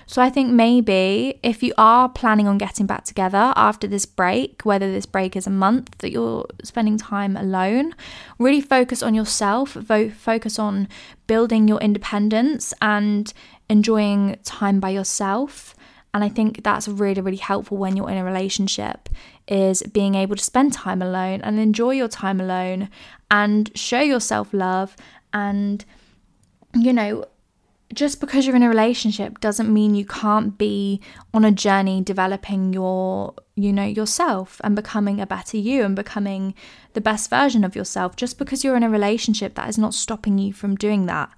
[0.06, 4.62] So I think maybe if you are planning on getting back together after this break,
[4.64, 7.94] whether this break is a month that you're spending time alone,
[8.38, 10.88] really focus on yourself, focus on
[11.28, 13.32] building your independence and
[13.70, 15.76] enjoying time by yourself.
[16.14, 19.10] And I think that's really, really helpful when you're in a relationship
[19.46, 22.88] is being able to spend time alone and enjoy your time alone
[23.30, 24.96] and show yourself love.
[25.34, 25.84] And
[26.74, 27.24] you know
[27.92, 31.00] just because you're in a relationship doesn't mean you can't be
[31.32, 36.54] on a journey developing your you know yourself and becoming a better you and becoming
[36.94, 38.16] the best version of yourself.
[38.16, 41.30] Just because you're in a relationship that is not stopping you from doing that.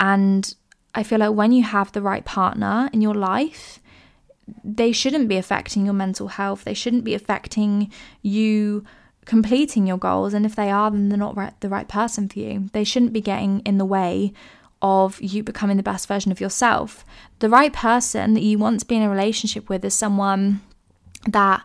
[0.00, 0.54] And
[0.94, 3.80] i feel like when you have the right partner in your life
[4.62, 6.64] they shouldn't be affecting your mental health.
[6.64, 7.90] They shouldn't be affecting
[8.22, 8.84] you
[9.24, 10.34] completing your goals.
[10.34, 12.68] And if they are, then they're not right, the right person for you.
[12.72, 14.32] They shouldn't be getting in the way
[14.82, 17.04] of you becoming the best version of yourself.
[17.38, 20.60] The right person that you want to be in a relationship with is someone
[21.26, 21.62] that,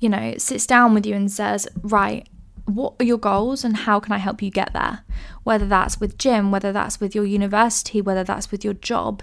[0.00, 2.28] you know, sits down with you and says, right,
[2.68, 5.04] what are your goals and how can I help you get there?
[5.42, 9.22] Whether that's with gym, whether that's with your university, whether that's with your job,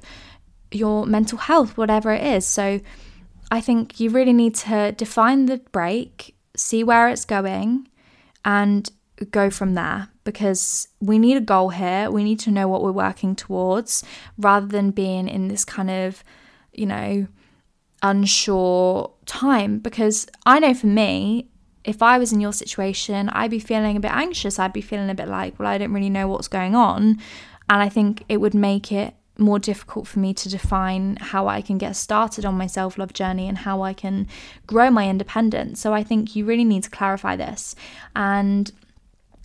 [0.71, 2.45] your mental health, whatever it is.
[2.45, 2.81] So
[3.51, 7.87] I think you really need to define the break, see where it's going,
[8.43, 8.89] and
[9.31, 12.09] go from there because we need a goal here.
[12.11, 14.03] We need to know what we're working towards
[14.37, 16.23] rather than being in this kind of,
[16.73, 17.27] you know,
[18.01, 19.79] unsure time.
[19.79, 21.49] Because I know for me,
[21.85, 24.59] if I was in your situation, I'd be feeling a bit anxious.
[24.59, 27.19] I'd be feeling a bit like, well, I don't really know what's going on.
[27.69, 31.61] And I think it would make it more difficult for me to define how I
[31.61, 34.27] can get started on my self love journey and how I can
[34.65, 35.79] grow my independence.
[35.79, 37.75] So I think you really need to clarify this.
[38.15, 38.71] And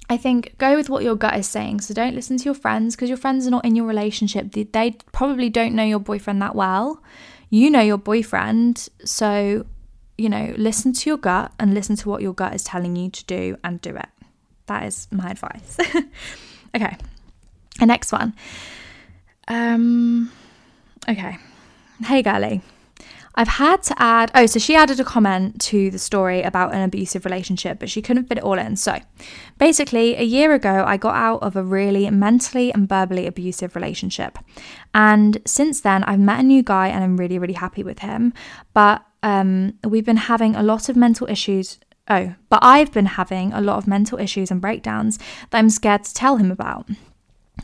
[0.09, 1.83] I think go with what your gut is saying.
[1.83, 4.53] So don't listen to your friends because your friends are not in your relationship.
[4.53, 7.03] They probably don't know your boyfriend that well.
[7.48, 8.88] You know your boyfriend.
[9.05, 9.66] So,
[10.20, 13.11] you know, listen to your gut and listen to what your gut is telling you
[13.11, 14.09] to do and do it.
[14.66, 15.78] That is my advice.
[16.76, 16.96] okay.
[17.78, 18.35] The next one.
[19.48, 20.30] Um,
[21.09, 21.38] okay.
[22.04, 22.61] Hey, girly.
[23.35, 26.83] I've had to add, oh, so she added a comment to the story about an
[26.83, 28.76] abusive relationship, but she couldn't fit it all in.
[28.76, 28.98] So
[29.56, 34.38] basically, a year ago, I got out of a really mentally and verbally abusive relationship.
[34.92, 38.35] And since then, I've met a new guy and I'm really, really happy with him.
[38.74, 41.78] But um, we've been having a lot of mental issues.
[42.09, 45.18] Oh, but I've been having a lot of mental issues and breakdowns
[45.50, 46.88] that I'm scared to tell him about.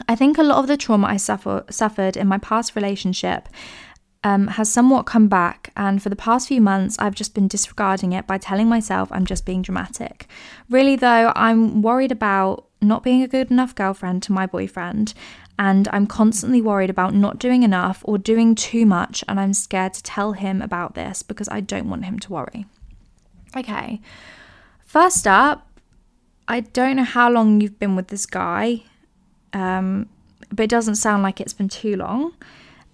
[0.08, 3.48] I think a lot of the trauma I suffer, suffered in my past relationship
[4.22, 8.12] um, has somewhat come back, and for the past few months, I've just been disregarding
[8.12, 10.26] it by telling myself I'm just being dramatic.
[10.68, 15.14] Really, though, I'm worried about not being a good enough girlfriend to my boyfriend,
[15.58, 19.94] and I'm constantly worried about not doing enough or doing too much, and I'm scared
[19.94, 22.66] to tell him about this because I don't want him to worry.
[23.56, 24.00] Okay,
[24.84, 25.66] first up,
[26.48, 28.82] I don't know how long you've been with this guy
[29.56, 30.08] um,
[30.50, 32.34] but it doesn't sound like it's been too long.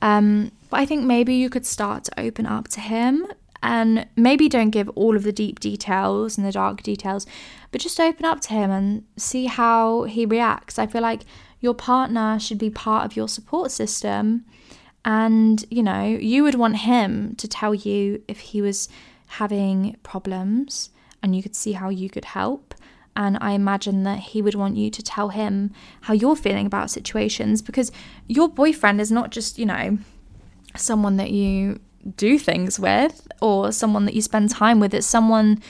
[0.00, 3.26] Um, but I think maybe you could start to open up to him
[3.62, 7.26] and maybe don't give all of the deep details and the dark details,
[7.70, 10.78] but just open up to him and see how he reacts.
[10.78, 11.22] I feel like
[11.62, 14.44] your partner should be part of your support system.
[15.04, 18.88] And, you know, you would want him to tell you if he was
[19.28, 20.90] having problems
[21.22, 22.74] and you could see how you could help.
[23.14, 25.72] And I imagine that he would want you to tell him
[26.02, 27.92] how you're feeling about situations because
[28.26, 29.98] your boyfriend is not just, you know,
[30.76, 31.78] someone that you
[32.16, 34.94] do things with or someone that you spend time with.
[34.94, 35.60] It's someone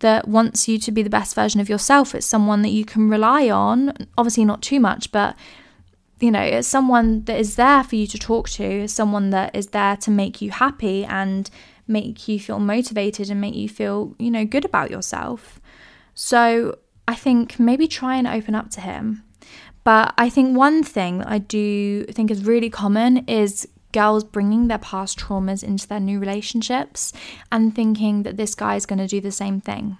[0.00, 2.14] that wants you to be the best version of yourself.
[2.14, 5.36] It's someone that you can rely on, obviously, not too much, but
[6.18, 9.68] you know, it's someone that is there for you to talk to, someone that is
[9.68, 11.50] there to make you happy and
[11.86, 15.60] make you feel motivated and make you feel, you know, good about yourself.
[16.14, 19.24] So I think maybe try and open up to him.
[19.84, 24.68] But I think one thing that I do think is really common is girls bringing
[24.68, 27.14] their past traumas into their new relationships
[27.50, 29.96] and thinking that this guy is going to do the same thing.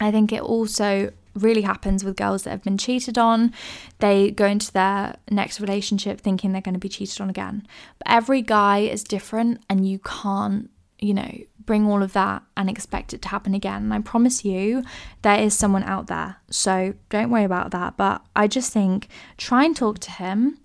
[0.00, 3.52] I think it also really happens with girls that have been cheated on.
[4.00, 7.68] They go into their next relationship thinking they're going to be cheated on again.
[7.98, 11.32] But every guy is different and you can't, you know,
[11.64, 13.84] bring all of that and expect it to happen again.
[13.84, 14.82] And I promise you,
[15.22, 16.38] there is someone out there.
[16.50, 17.96] So don't worry about that.
[17.96, 20.58] But I just think try and talk to him.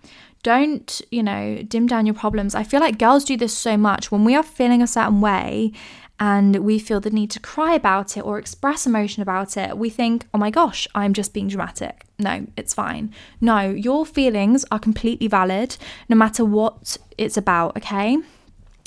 [0.45, 2.53] Don't, you know, dim down your problems.
[2.53, 5.71] I feel like girls do this so much when we are feeling a certain way
[6.19, 9.89] and we feel the need to cry about it or express emotion about it, we
[9.89, 12.05] think, oh my gosh, I'm just being dramatic.
[12.19, 13.11] No, it's fine.
[13.41, 15.77] No, your feelings are completely valid
[16.09, 18.19] no matter what it's about, okay?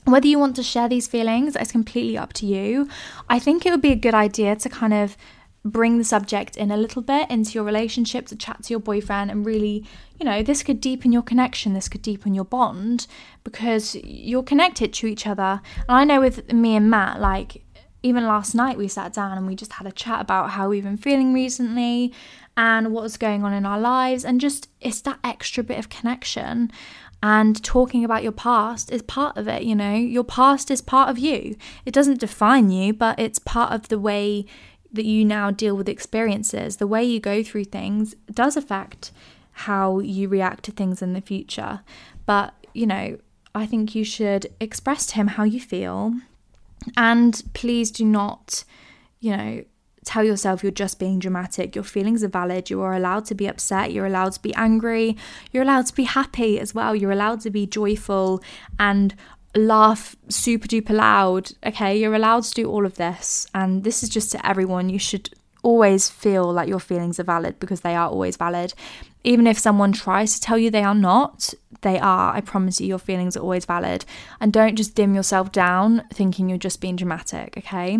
[0.04, 2.88] Whether you want to share these feelings is completely up to you.
[3.28, 5.16] I think it would be a good idea to kind of
[5.64, 9.30] bring the subject in a little bit into your relationship to chat to your boyfriend
[9.30, 9.84] and really,
[10.18, 13.06] you know, this could deepen your connection, this could deepen your bond
[13.44, 15.60] because you're connected to each other.
[15.88, 17.62] And I know with me and Matt, like,
[18.02, 20.84] even last night we sat down and we just had a chat about how we've
[20.84, 22.12] been feeling recently
[22.56, 26.70] and what's going on in our lives and just it's that extra bit of connection
[27.22, 31.08] and talking about your past is part of it you know your past is part
[31.08, 34.44] of you it doesn't define you but it's part of the way
[34.92, 39.12] that you now deal with experiences, the way you go through things does affect
[39.52, 41.80] how you react to things in the future.
[42.26, 43.18] But, you know,
[43.54, 46.14] I think you should express to him how you feel.
[46.96, 48.64] And please do not,
[49.20, 49.64] you know,
[50.04, 51.74] tell yourself you're just being dramatic.
[51.74, 52.70] Your feelings are valid.
[52.70, 53.92] You are allowed to be upset.
[53.92, 55.16] You're allowed to be angry.
[55.52, 56.94] You're allowed to be happy as well.
[56.94, 58.42] You're allowed to be joyful
[58.78, 59.14] and
[59.54, 61.52] laugh super duper loud.
[61.64, 63.46] Okay, you're allowed to do all of this.
[63.54, 64.88] And this is just to everyone.
[64.88, 65.30] You should
[65.62, 68.74] always feel like your feelings are valid because they are always valid.
[69.24, 72.34] Even if someone tries to tell you they are not, they are.
[72.34, 74.04] I promise you, your feelings are always valid.
[74.40, 77.98] And don't just dim yourself down thinking you're just being dramatic, okay?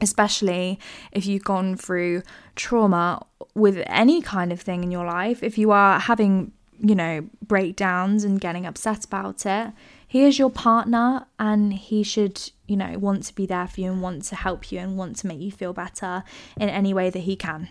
[0.00, 0.78] Especially
[1.12, 2.22] if you've gone through
[2.56, 3.24] trauma
[3.54, 5.42] with any kind of thing in your life.
[5.42, 9.72] If you are having, you know, breakdowns and getting upset about it,
[10.10, 13.92] he is your partner and he should, you know, want to be there for you
[13.92, 16.24] and want to help you and want to make you feel better
[16.56, 17.68] in any way that he can.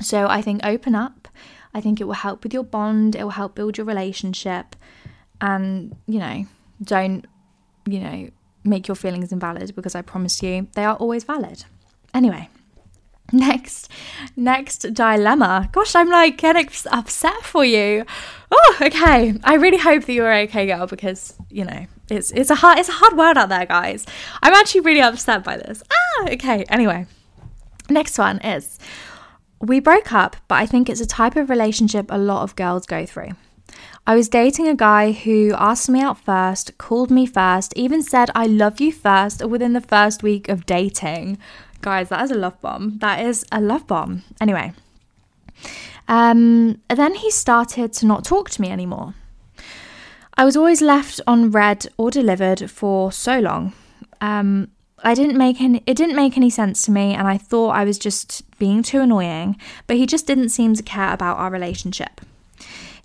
[0.00, 1.28] So I think open up.
[1.74, 4.74] I think it will help with your bond, it will help build your relationship.
[5.38, 6.46] And, you know,
[6.82, 7.26] don't,
[7.84, 8.30] you know,
[8.64, 11.66] make your feelings invalid because I promise you they are always valid.
[12.14, 12.48] Anyway,
[13.32, 13.90] Next,
[14.36, 15.70] next dilemma.
[15.72, 18.04] Gosh, I'm like getting upset for you.
[18.50, 19.34] Oh, okay.
[19.42, 22.90] I really hope that you're okay, girl, because you know it's it's a hard it's
[22.90, 24.06] a hard world out there, guys.
[24.42, 25.82] I'm actually really upset by this.
[25.90, 26.64] Ah, okay.
[26.68, 27.06] Anyway,
[27.88, 28.78] next one is
[29.58, 32.84] we broke up, but I think it's a type of relationship a lot of girls
[32.84, 33.30] go through.
[34.06, 38.30] I was dating a guy who asked me out first, called me first, even said
[38.34, 41.38] I love you first within the first week of dating.
[41.84, 42.96] Guys, that is a love bomb.
[43.00, 44.22] That is a love bomb.
[44.40, 44.72] Anyway,
[46.08, 49.12] um, then he started to not talk to me anymore.
[50.38, 53.74] I was always left on read or delivered for so long.
[54.22, 54.70] Um,
[55.02, 57.84] I didn't make any it didn't make any sense to me and I thought I
[57.84, 62.22] was just being too annoying, but he just didn't seem to care about our relationship.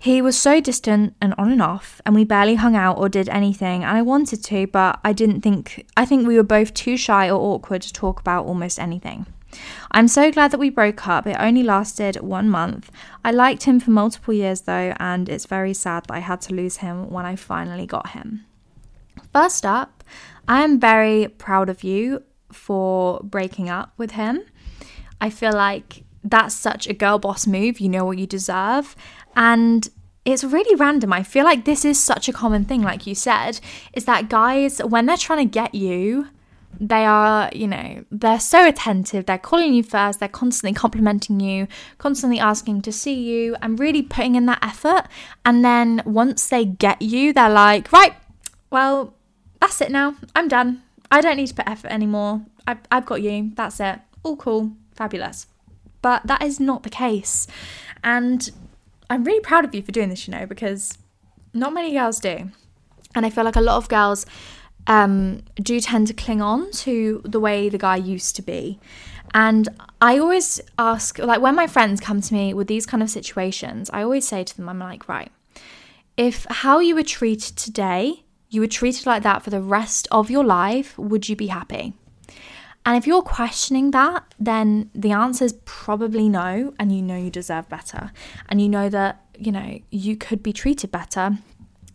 [0.02, 3.28] He was so distant and on and off, and we barely hung out or did
[3.28, 6.96] anything, and I wanted to, but I didn't think, I think we were both too
[6.96, 9.26] shy or awkward to talk about almost anything.
[9.90, 11.26] I'm so glad that we broke up.
[11.26, 12.90] It only lasted one month.
[13.22, 16.54] I liked him for multiple years though, and it's very sad that I had to
[16.54, 18.46] lose him when I finally got him.
[19.34, 20.02] First up,
[20.48, 24.40] I am very proud of you for breaking up with him.
[25.20, 27.80] I feel like that's such a girl boss move.
[27.80, 28.94] You know what you deserve.
[29.36, 29.88] And
[30.24, 31.12] it's really random.
[31.12, 33.60] I feel like this is such a common thing, like you said,
[33.94, 36.28] is that guys, when they're trying to get you,
[36.78, 39.26] they are, you know, they're so attentive.
[39.26, 40.20] They're calling you first.
[40.20, 41.66] They're constantly complimenting you,
[41.98, 45.04] constantly asking to see you, and really putting in that effort.
[45.44, 48.14] And then once they get you, they're like, right,
[48.70, 49.14] well,
[49.60, 50.16] that's it now.
[50.34, 50.82] I'm done.
[51.10, 52.42] I don't need to put effort anymore.
[52.66, 53.50] I've, I've got you.
[53.56, 53.98] That's it.
[54.22, 54.72] All cool.
[54.94, 55.46] Fabulous.
[56.02, 57.46] But that is not the case.
[58.02, 58.48] And
[59.10, 60.96] I'm really proud of you for doing this, you know, because
[61.52, 62.50] not many girls do.
[63.14, 64.24] And I feel like a lot of girls
[64.86, 68.78] um, do tend to cling on to the way the guy used to be.
[69.34, 69.68] And
[70.00, 73.90] I always ask, like, when my friends come to me with these kind of situations,
[73.92, 75.30] I always say to them, I'm like, right,
[76.16, 80.30] if how you were treated today, you were treated like that for the rest of
[80.30, 81.94] your life, would you be happy?
[82.86, 87.30] And if you're questioning that, then the answer is probably no, and you know you
[87.30, 88.10] deserve better.
[88.48, 91.38] And you know that, you know, you could be treated better.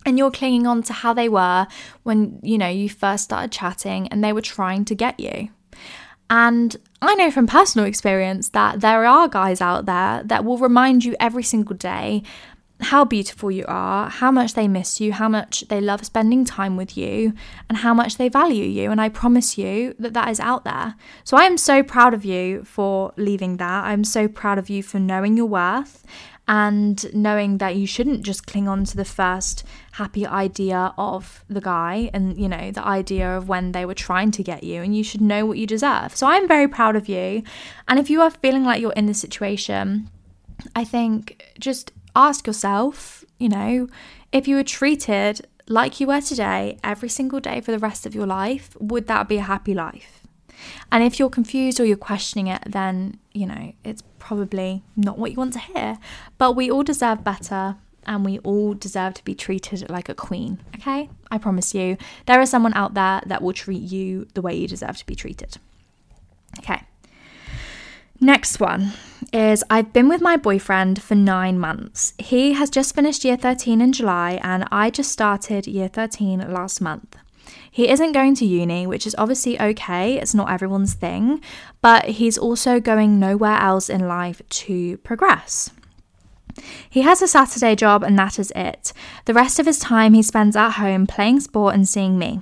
[0.04, 1.66] And you're clinging on to how they were
[2.04, 5.48] when, you know, you first started chatting and they were trying to get you.
[6.30, 11.04] And I know from personal experience that there are guys out there that will remind
[11.04, 12.22] you every single day
[12.80, 16.76] how beautiful you are, how much they miss you, how much they love spending time
[16.76, 17.32] with you,
[17.68, 18.90] and how much they value you.
[18.90, 20.94] And I promise you that that is out there.
[21.24, 23.84] So I am so proud of you for leaving that.
[23.84, 26.04] I'm so proud of you for knowing your worth
[26.48, 31.60] and knowing that you shouldn't just cling on to the first happy idea of the
[31.60, 34.96] guy and you know the idea of when they were trying to get you and
[34.96, 37.42] you should know what you deserve so i'm very proud of you
[37.88, 40.08] and if you are feeling like you're in this situation
[40.76, 43.88] i think just ask yourself, you know,
[44.32, 48.14] if you were treated like you were today every single day for the rest of
[48.14, 50.22] your life, would that be a happy life?
[50.90, 55.30] And if you're confused or you're questioning it, then, you know, it's probably not what
[55.30, 55.98] you want to hear.
[56.38, 60.62] But we all deserve better and we all deserve to be treated like a queen,
[60.76, 61.10] okay?
[61.30, 64.68] I promise you, there is someone out there that will treat you the way you
[64.68, 65.58] deserve to be treated.
[66.58, 66.82] Okay.
[68.20, 68.92] Next one
[69.32, 72.14] is I've been with my boyfriend for nine months.
[72.18, 76.80] He has just finished year 13 in July, and I just started year 13 last
[76.80, 77.16] month.
[77.70, 81.42] He isn't going to uni, which is obviously okay, it's not everyone's thing,
[81.82, 85.70] but he's also going nowhere else in life to progress.
[86.88, 88.94] He has a Saturday job, and that is it.
[89.26, 92.40] The rest of his time he spends at home playing sport and seeing me.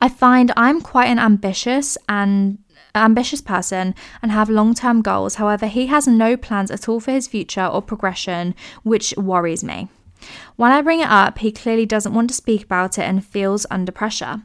[0.00, 2.58] I find I'm quite an ambitious and
[2.94, 5.36] ambitious person and have long term goals.
[5.36, 9.88] However, he has no plans at all for his future or progression, which worries me.
[10.56, 13.66] When I bring it up, he clearly doesn't want to speak about it and feels
[13.70, 14.42] under pressure.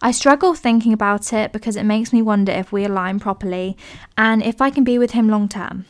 [0.00, 3.76] I struggle thinking about it because it makes me wonder if we align properly
[4.16, 5.84] and if I can be with him long term.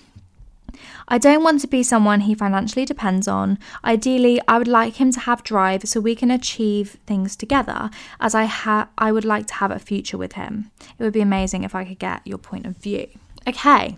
[1.08, 3.58] I don't want to be someone he financially depends on.
[3.84, 8.34] Ideally, I would like him to have drive so we can achieve things together, as
[8.34, 10.70] I ha- I would like to have a future with him.
[10.98, 13.08] It would be amazing if I could get your point of view.
[13.46, 13.96] Okay.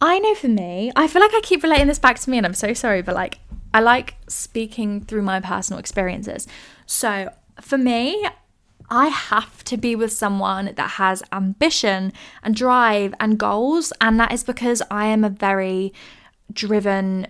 [0.00, 2.46] I know for me, I feel like I keep relating this back to me and
[2.46, 3.38] I'm so sorry, but like
[3.74, 6.46] I like speaking through my personal experiences.
[6.86, 7.30] So,
[7.60, 8.24] for me,
[8.90, 12.12] I have to be with someone that has ambition
[12.42, 13.92] and drive and goals.
[14.00, 15.92] And that is because I am a very
[16.52, 17.26] driven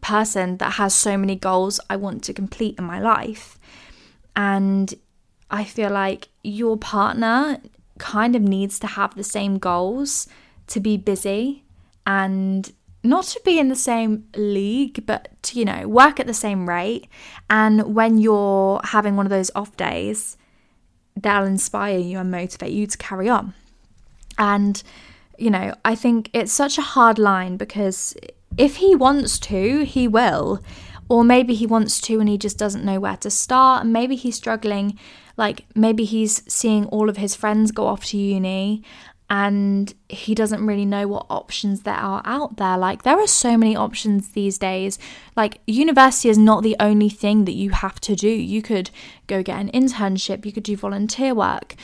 [0.00, 3.58] person that has so many goals I want to complete in my life.
[4.34, 4.94] And
[5.50, 7.60] I feel like your partner
[7.98, 10.28] kind of needs to have the same goals
[10.68, 11.64] to be busy
[12.06, 12.72] and
[13.02, 16.68] not to be in the same league, but to, you know, work at the same
[16.68, 17.08] rate.
[17.48, 20.36] And when you're having one of those off days,
[21.22, 23.54] they'll inspire you and motivate you to carry on.
[24.38, 24.82] And,
[25.36, 28.16] you know, I think it's such a hard line because
[28.56, 30.62] if he wants to, he will.
[31.08, 33.84] Or maybe he wants to and he just doesn't know where to start.
[33.84, 34.98] And maybe he's struggling,
[35.36, 38.84] like maybe he's seeing all of his friends go off to uni
[39.30, 42.78] and he doesn't really know what options there are out there.
[42.78, 44.98] Like, there are so many options these days.
[45.36, 48.28] Like, university is not the only thing that you have to do.
[48.28, 48.90] You could
[49.26, 51.74] go get an internship, you could do volunteer work,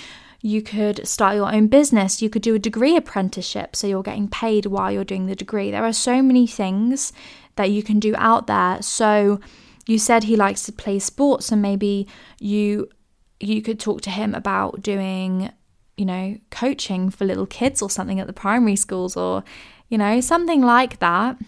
[0.40, 4.28] you could start your own business, you could do a degree apprenticeship, so you're getting
[4.28, 5.70] paid while you're doing the degree.
[5.70, 7.12] There are so many things
[7.56, 8.80] that you can do out there.
[8.80, 9.38] So,
[9.86, 12.08] you said he likes to play sports, and maybe
[12.40, 12.88] you
[13.38, 15.52] you could talk to him about doing
[15.96, 19.44] you know, coaching for little kids or something at the primary schools or,
[19.88, 21.38] you know, something like that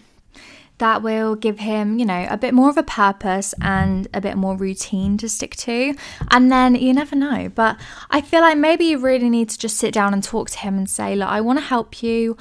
[0.79, 4.37] that will give him, you know, a bit more of a purpose and a bit
[4.37, 5.95] more routine to stick to.
[6.29, 7.49] And then you never know.
[7.53, 7.77] But
[8.11, 10.77] I feel like maybe you really need to just sit down and talk to him
[10.77, 12.37] and say, look, I want to help you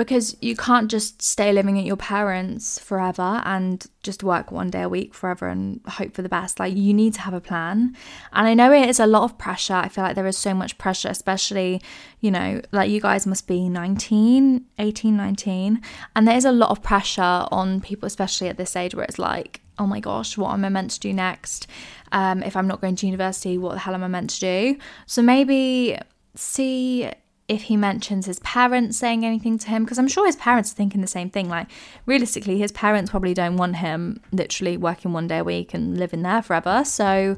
[0.00, 4.80] because you can't just stay living at your parents forever and just work one day
[4.80, 6.58] a week forever and hope for the best.
[6.58, 7.94] Like, you need to have a plan.
[8.32, 9.74] And I know it is a lot of pressure.
[9.74, 11.82] I feel like there is so much pressure, especially,
[12.20, 15.82] you know, like you guys must be 19, 18, 19.
[16.16, 19.18] And there is a lot of pressure on people, especially at this age, where it's
[19.18, 21.66] like, oh my gosh, what am I meant to do next?
[22.10, 24.78] Um, if I'm not going to university, what the hell am I meant to do?
[25.04, 25.98] So maybe
[26.36, 27.10] see
[27.50, 30.76] if he mentions his parents saying anything to him, because I'm sure his parents are
[30.76, 31.48] thinking the same thing.
[31.48, 31.66] Like,
[32.06, 36.22] realistically, his parents probably don't want him literally working one day a week and living
[36.22, 36.84] there forever.
[36.84, 37.36] So,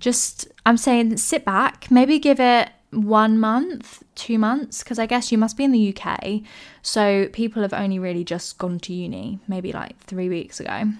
[0.00, 5.30] just, I'm saying sit back, maybe give it one month, two months, because I guess
[5.30, 6.40] you must be in the UK.
[6.82, 10.90] So, people have only really just gone to uni, maybe like three weeks ago.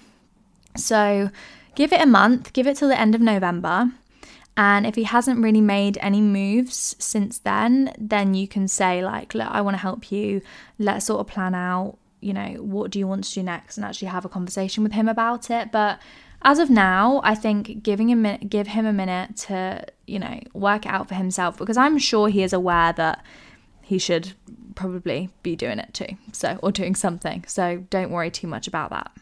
[0.77, 1.31] So,
[1.75, 3.91] give it a month, give it till the end of November
[4.57, 9.35] and if he hasn't really made any moves since then, then you can say, like,
[9.35, 10.43] look, I want to help you.
[10.79, 13.85] Let's sort of plan out, you know, what do you want to do next and
[13.85, 15.73] actually have a conversation with him about it.
[15.73, 16.01] But
[16.43, 20.87] as of now, I think giving him give him a minute to, you know, work
[20.87, 23.25] out for himself because I'm sure he is aware that
[23.81, 24.33] he should
[24.75, 26.17] probably be doing it too.
[26.33, 27.45] So or doing something.
[27.47, 29.13] So don't worry too much about that.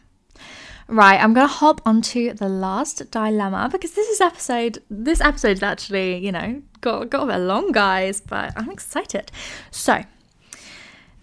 [0.90, 4.82] Right, I'm gonna hop onto the last dilemma because this is episode.
[4.90, 9.30] This episode is actually, you know, got got a bit long, guys, but I'm excited.
[9.70, 10.02] So,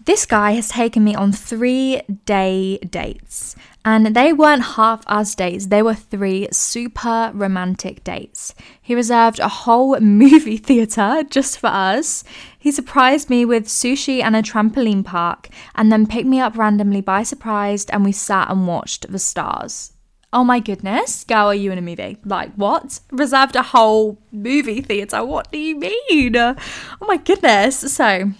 [0.08, 3.54] this guy has taken me on three day dates,
[3.84, 8.54] and they weren't half as dates, they were three super romantic dates.
[8.80, 12.24] He reserved a whole movie theatre just for us.
[12.58, 17.02] He surprised me with sushi and a trampoline park, and then picked me up randomly
[17.02, 19.92] by surprise, and we sat and watched the stars.
[20.32, 22.16] Oh my goodness, girl, are you in a movie?
[22.24, 23.00] Like, what?
[23.12, 25.22] Reserved a whole movie theatre?
[25.22, 26.34] What do you mean?
[26.34, 26.56] Oh
[27.02, 27.92] my goodness.
[27.92, 28.32] So,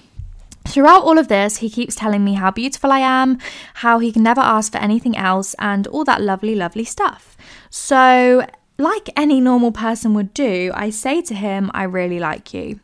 [0.78, 3.38] Throughout all of this, he keeps telling me how beautiful I am,
[3.82, 7.36] how he can never ask for anything else, and all that lovely, lovely stuff.
[7.68, 8.46] So,
[8.78, 12.78] like any normal person would do, I say to him, I really like you.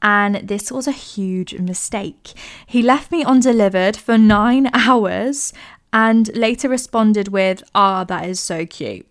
[0.00, 2.32] And this was a huge mistake.
[2.66, 5.52] He left me undelivered for nine hours
[5.92, 9.06] and later responded with, Ah, that is so cute.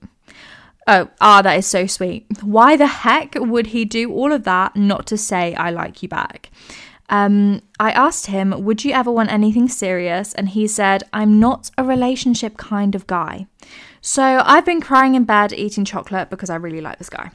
[0.88, 2.26] Oh, ah, that is so sweet.
[2.42, 6.10] Why the heck would he do all of that not to say, I like you
[6.10, 6.50] back?
[7.14, 10.34] Um, I asked him, Would you ever want anything serious?
[10.34, 13.46] And he said, I'm not a relationship kind of guy.
[14.02, 17.30] So I've been crying in bed eating chocolate because I really like this guy.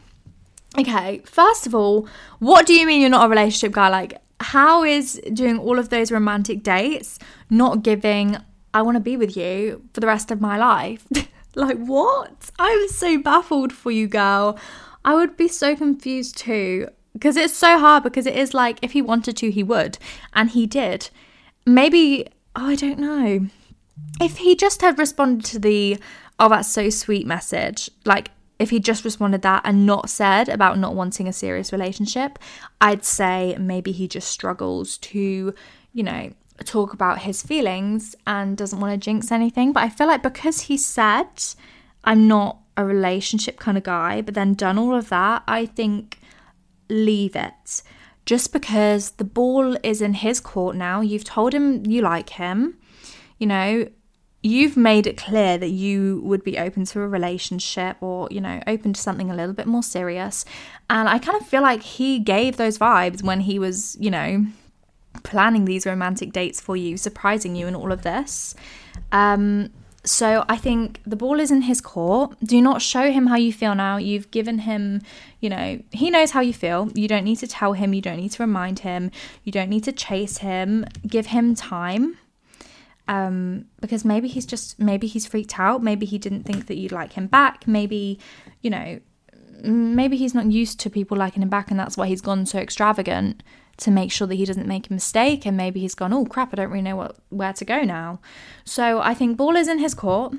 [0.77, 2.09] Okay, first of all,
[2.41, 3.89] what do you mean you're not a relationship guy?
[3.89, 8.37] Like, how is doing all of those romantic dates not giving,
[8.75, 11.07] I want to be with you for the rest of my life?
[11.55, 12.51] like, what?
[12.59, 14.59] I'm so baffled for you, girl.
[15.05, 16.89] I would be so confused too
[17.19, 19.99] because it's so hard because it is like if he wanted to he would.
[20.35, 21.11] And he did.
[21.67, 23.49] Maybe oh i don't know.
[24.21, 25.99] If he just had responded to the
[26.39, 30.79] oh that's so sweet message like if he just responded that and not said about
[30.79, 32.39] not wanting a serious relationship
[32.81, 35.53] i'd say maybe he just struggles to
[35.93, 36.33] you know
[36.65, 39.73] talk about his feelings and doesn't want to jinx anything.
[39.73, 41.29] But i feel like because he said
[42.05, 46.18] i'm not a relationship kind of guy but then done all of that i think
[46.89, 47.83] leave it.
[48.27, 52.77] Just because the ball is in his court now, you've told him you like him,
[53.39, 53.89] you know,
[54.43, 58.63] you've made it clear that you would be open to a relationship or, you know,
[58.67, 60.45] open to something a little bit more serious.
[60.89, 64.47] And I kind of feel like he gave those vibes when he was, you know,
[65.25, 68.55] planning these romantic dates for you, surprising you and all of this.
[69.11, 69.71] Um,
[70.05, 72.37] so I think the ball is in his court.
[72.43, 73.97] Do not show him how you feel now.
[73.97, 75.03] You've given him,
[75.41, 76.91] you know, he knows how you feel.
[76.95, 79.11] You don't need to tell him, you don't need to remind him,
[79.45, 80.85] you don't need to chase him.
[81.07, 82.17] Give him time.
[83.09, 86.93] Um, because maybe he's just maybe he's freaked out, maybe he didn't think that you'd
[86.93, 88.19] like him back, maybe,
[88.61, 89.01] you know,
[89.63, 92.59] maybe he's not used to people liking him back and that's why he's gone so
[92.59, 93.43] extravagant
[93.79, 96.53] to make sure that he doesn't make a mistake and maybe he's gone oh crap
[96.53, 98.21] i don't really know what where to go now.
[98.65, 100.35] So i think ball is in his court.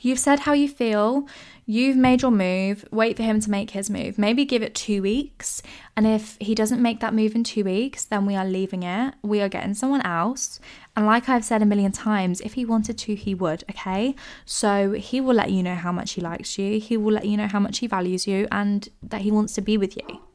[0.00, 1.26] You've said how you feel.
[1.66, 2.84] You've made your move.
[2.90, 4.18] Wait for him to make his move.
[4.18, 5.62] Maybe give it two weeks.
[5.96, 9.14] And if he doesn't make that move in two weeks then we are leaving it.
[9.22, 10.60] We are getting someone else.
[10.96, 14.14] And like i've said a million times if he wanted to he would okay?
[14.44, 16.80] So he will let you know how much he likes you.
[16.80, 19.60] He will let you know how much he values you and that he wants to
[19.60, 20.27] be with you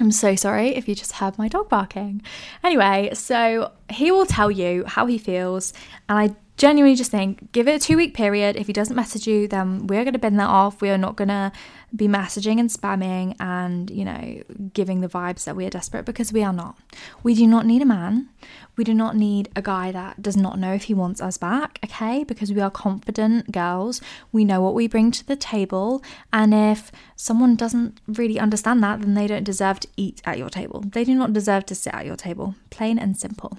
[0.00, 2.22] I'm so sorry if you just heard my dog barking.
[2.64, 5.72] Anyway, so he will tell you how he feels,
[6.08, 8.56] and I genuinely just think give it a two week period.
[8.56, 10.80] If he doesn't message you, then we're going to bin that off.
[10.80, 11.52] We are not going to
[11.94, 14.42] be messaging and spamming and, you know,
[14.72, 16.76] giving the vibes that we are desperate because we are not.
[17.22, 18.28] We do not need a man.
[18.76, 21.78] We do not need a guy that does not know if he wants us back,
[21.84, 22.24] okay?
[22.24, 24.00] Because we are confident girls.
[24.32, 26.02] We know what we bring to the table.
[26.32, 30.50] And if someone doesn't really understand that, then they don't deserve to eat at your
[30.50, 30.80] table.
[30.80, 32.56] They do not deserve to sit at your table.
[32.70, 33.56] Plain and simple.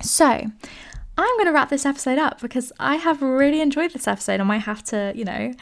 [0.00, 0.50] So,
[1.18, 4.40] I'm going to wrap this episode up because I have really enjoyed this episode.
[4.40, 5.52] I might have to, you know,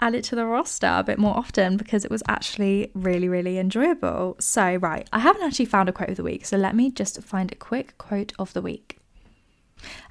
[0.00, 3.58] add it to the roster a bit more often because it was actually really, really
[3.58, 4.36] enjoyable.
[4.38, 7.22] So, right, I haven't actually found a quote of the week, so let me just
[7.22, 8.98] find a quick quote of the week.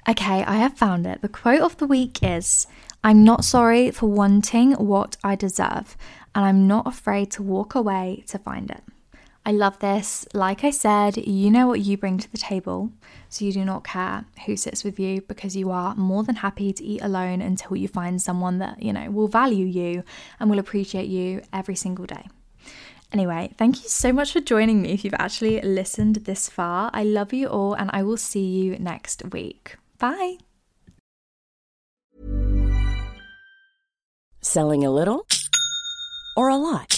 [0.08, 1.22] Okay, I have found it.
[1.22, 2.66] The quote of the week is
[3.04, 5.96] I'm not sorry for wanting what I deserve,
[6.34, 8.82] and I'm not afraid to walk away to find it.
[9.46, 10.26] I love this.
[10.34, 12.90] Like I said, you know what you bring to the table,
[13.28, 16.72] so you do not care who sits with you because you are more than happy
[16.72, 20.02] to eat alone until you find someone that, you know, will value you
[20.40, 22.26] and will appreciate you every single day.
[23.12, 26.90] Anyway, thank you so much for joining me if you've actually listened this far.
[26.92, 29.76] I love you all, and I will see you next week.
[29.98, 30.36] Bye.
[34.40, 35.26] Selling a little
[36.36, 36.97] or a lot?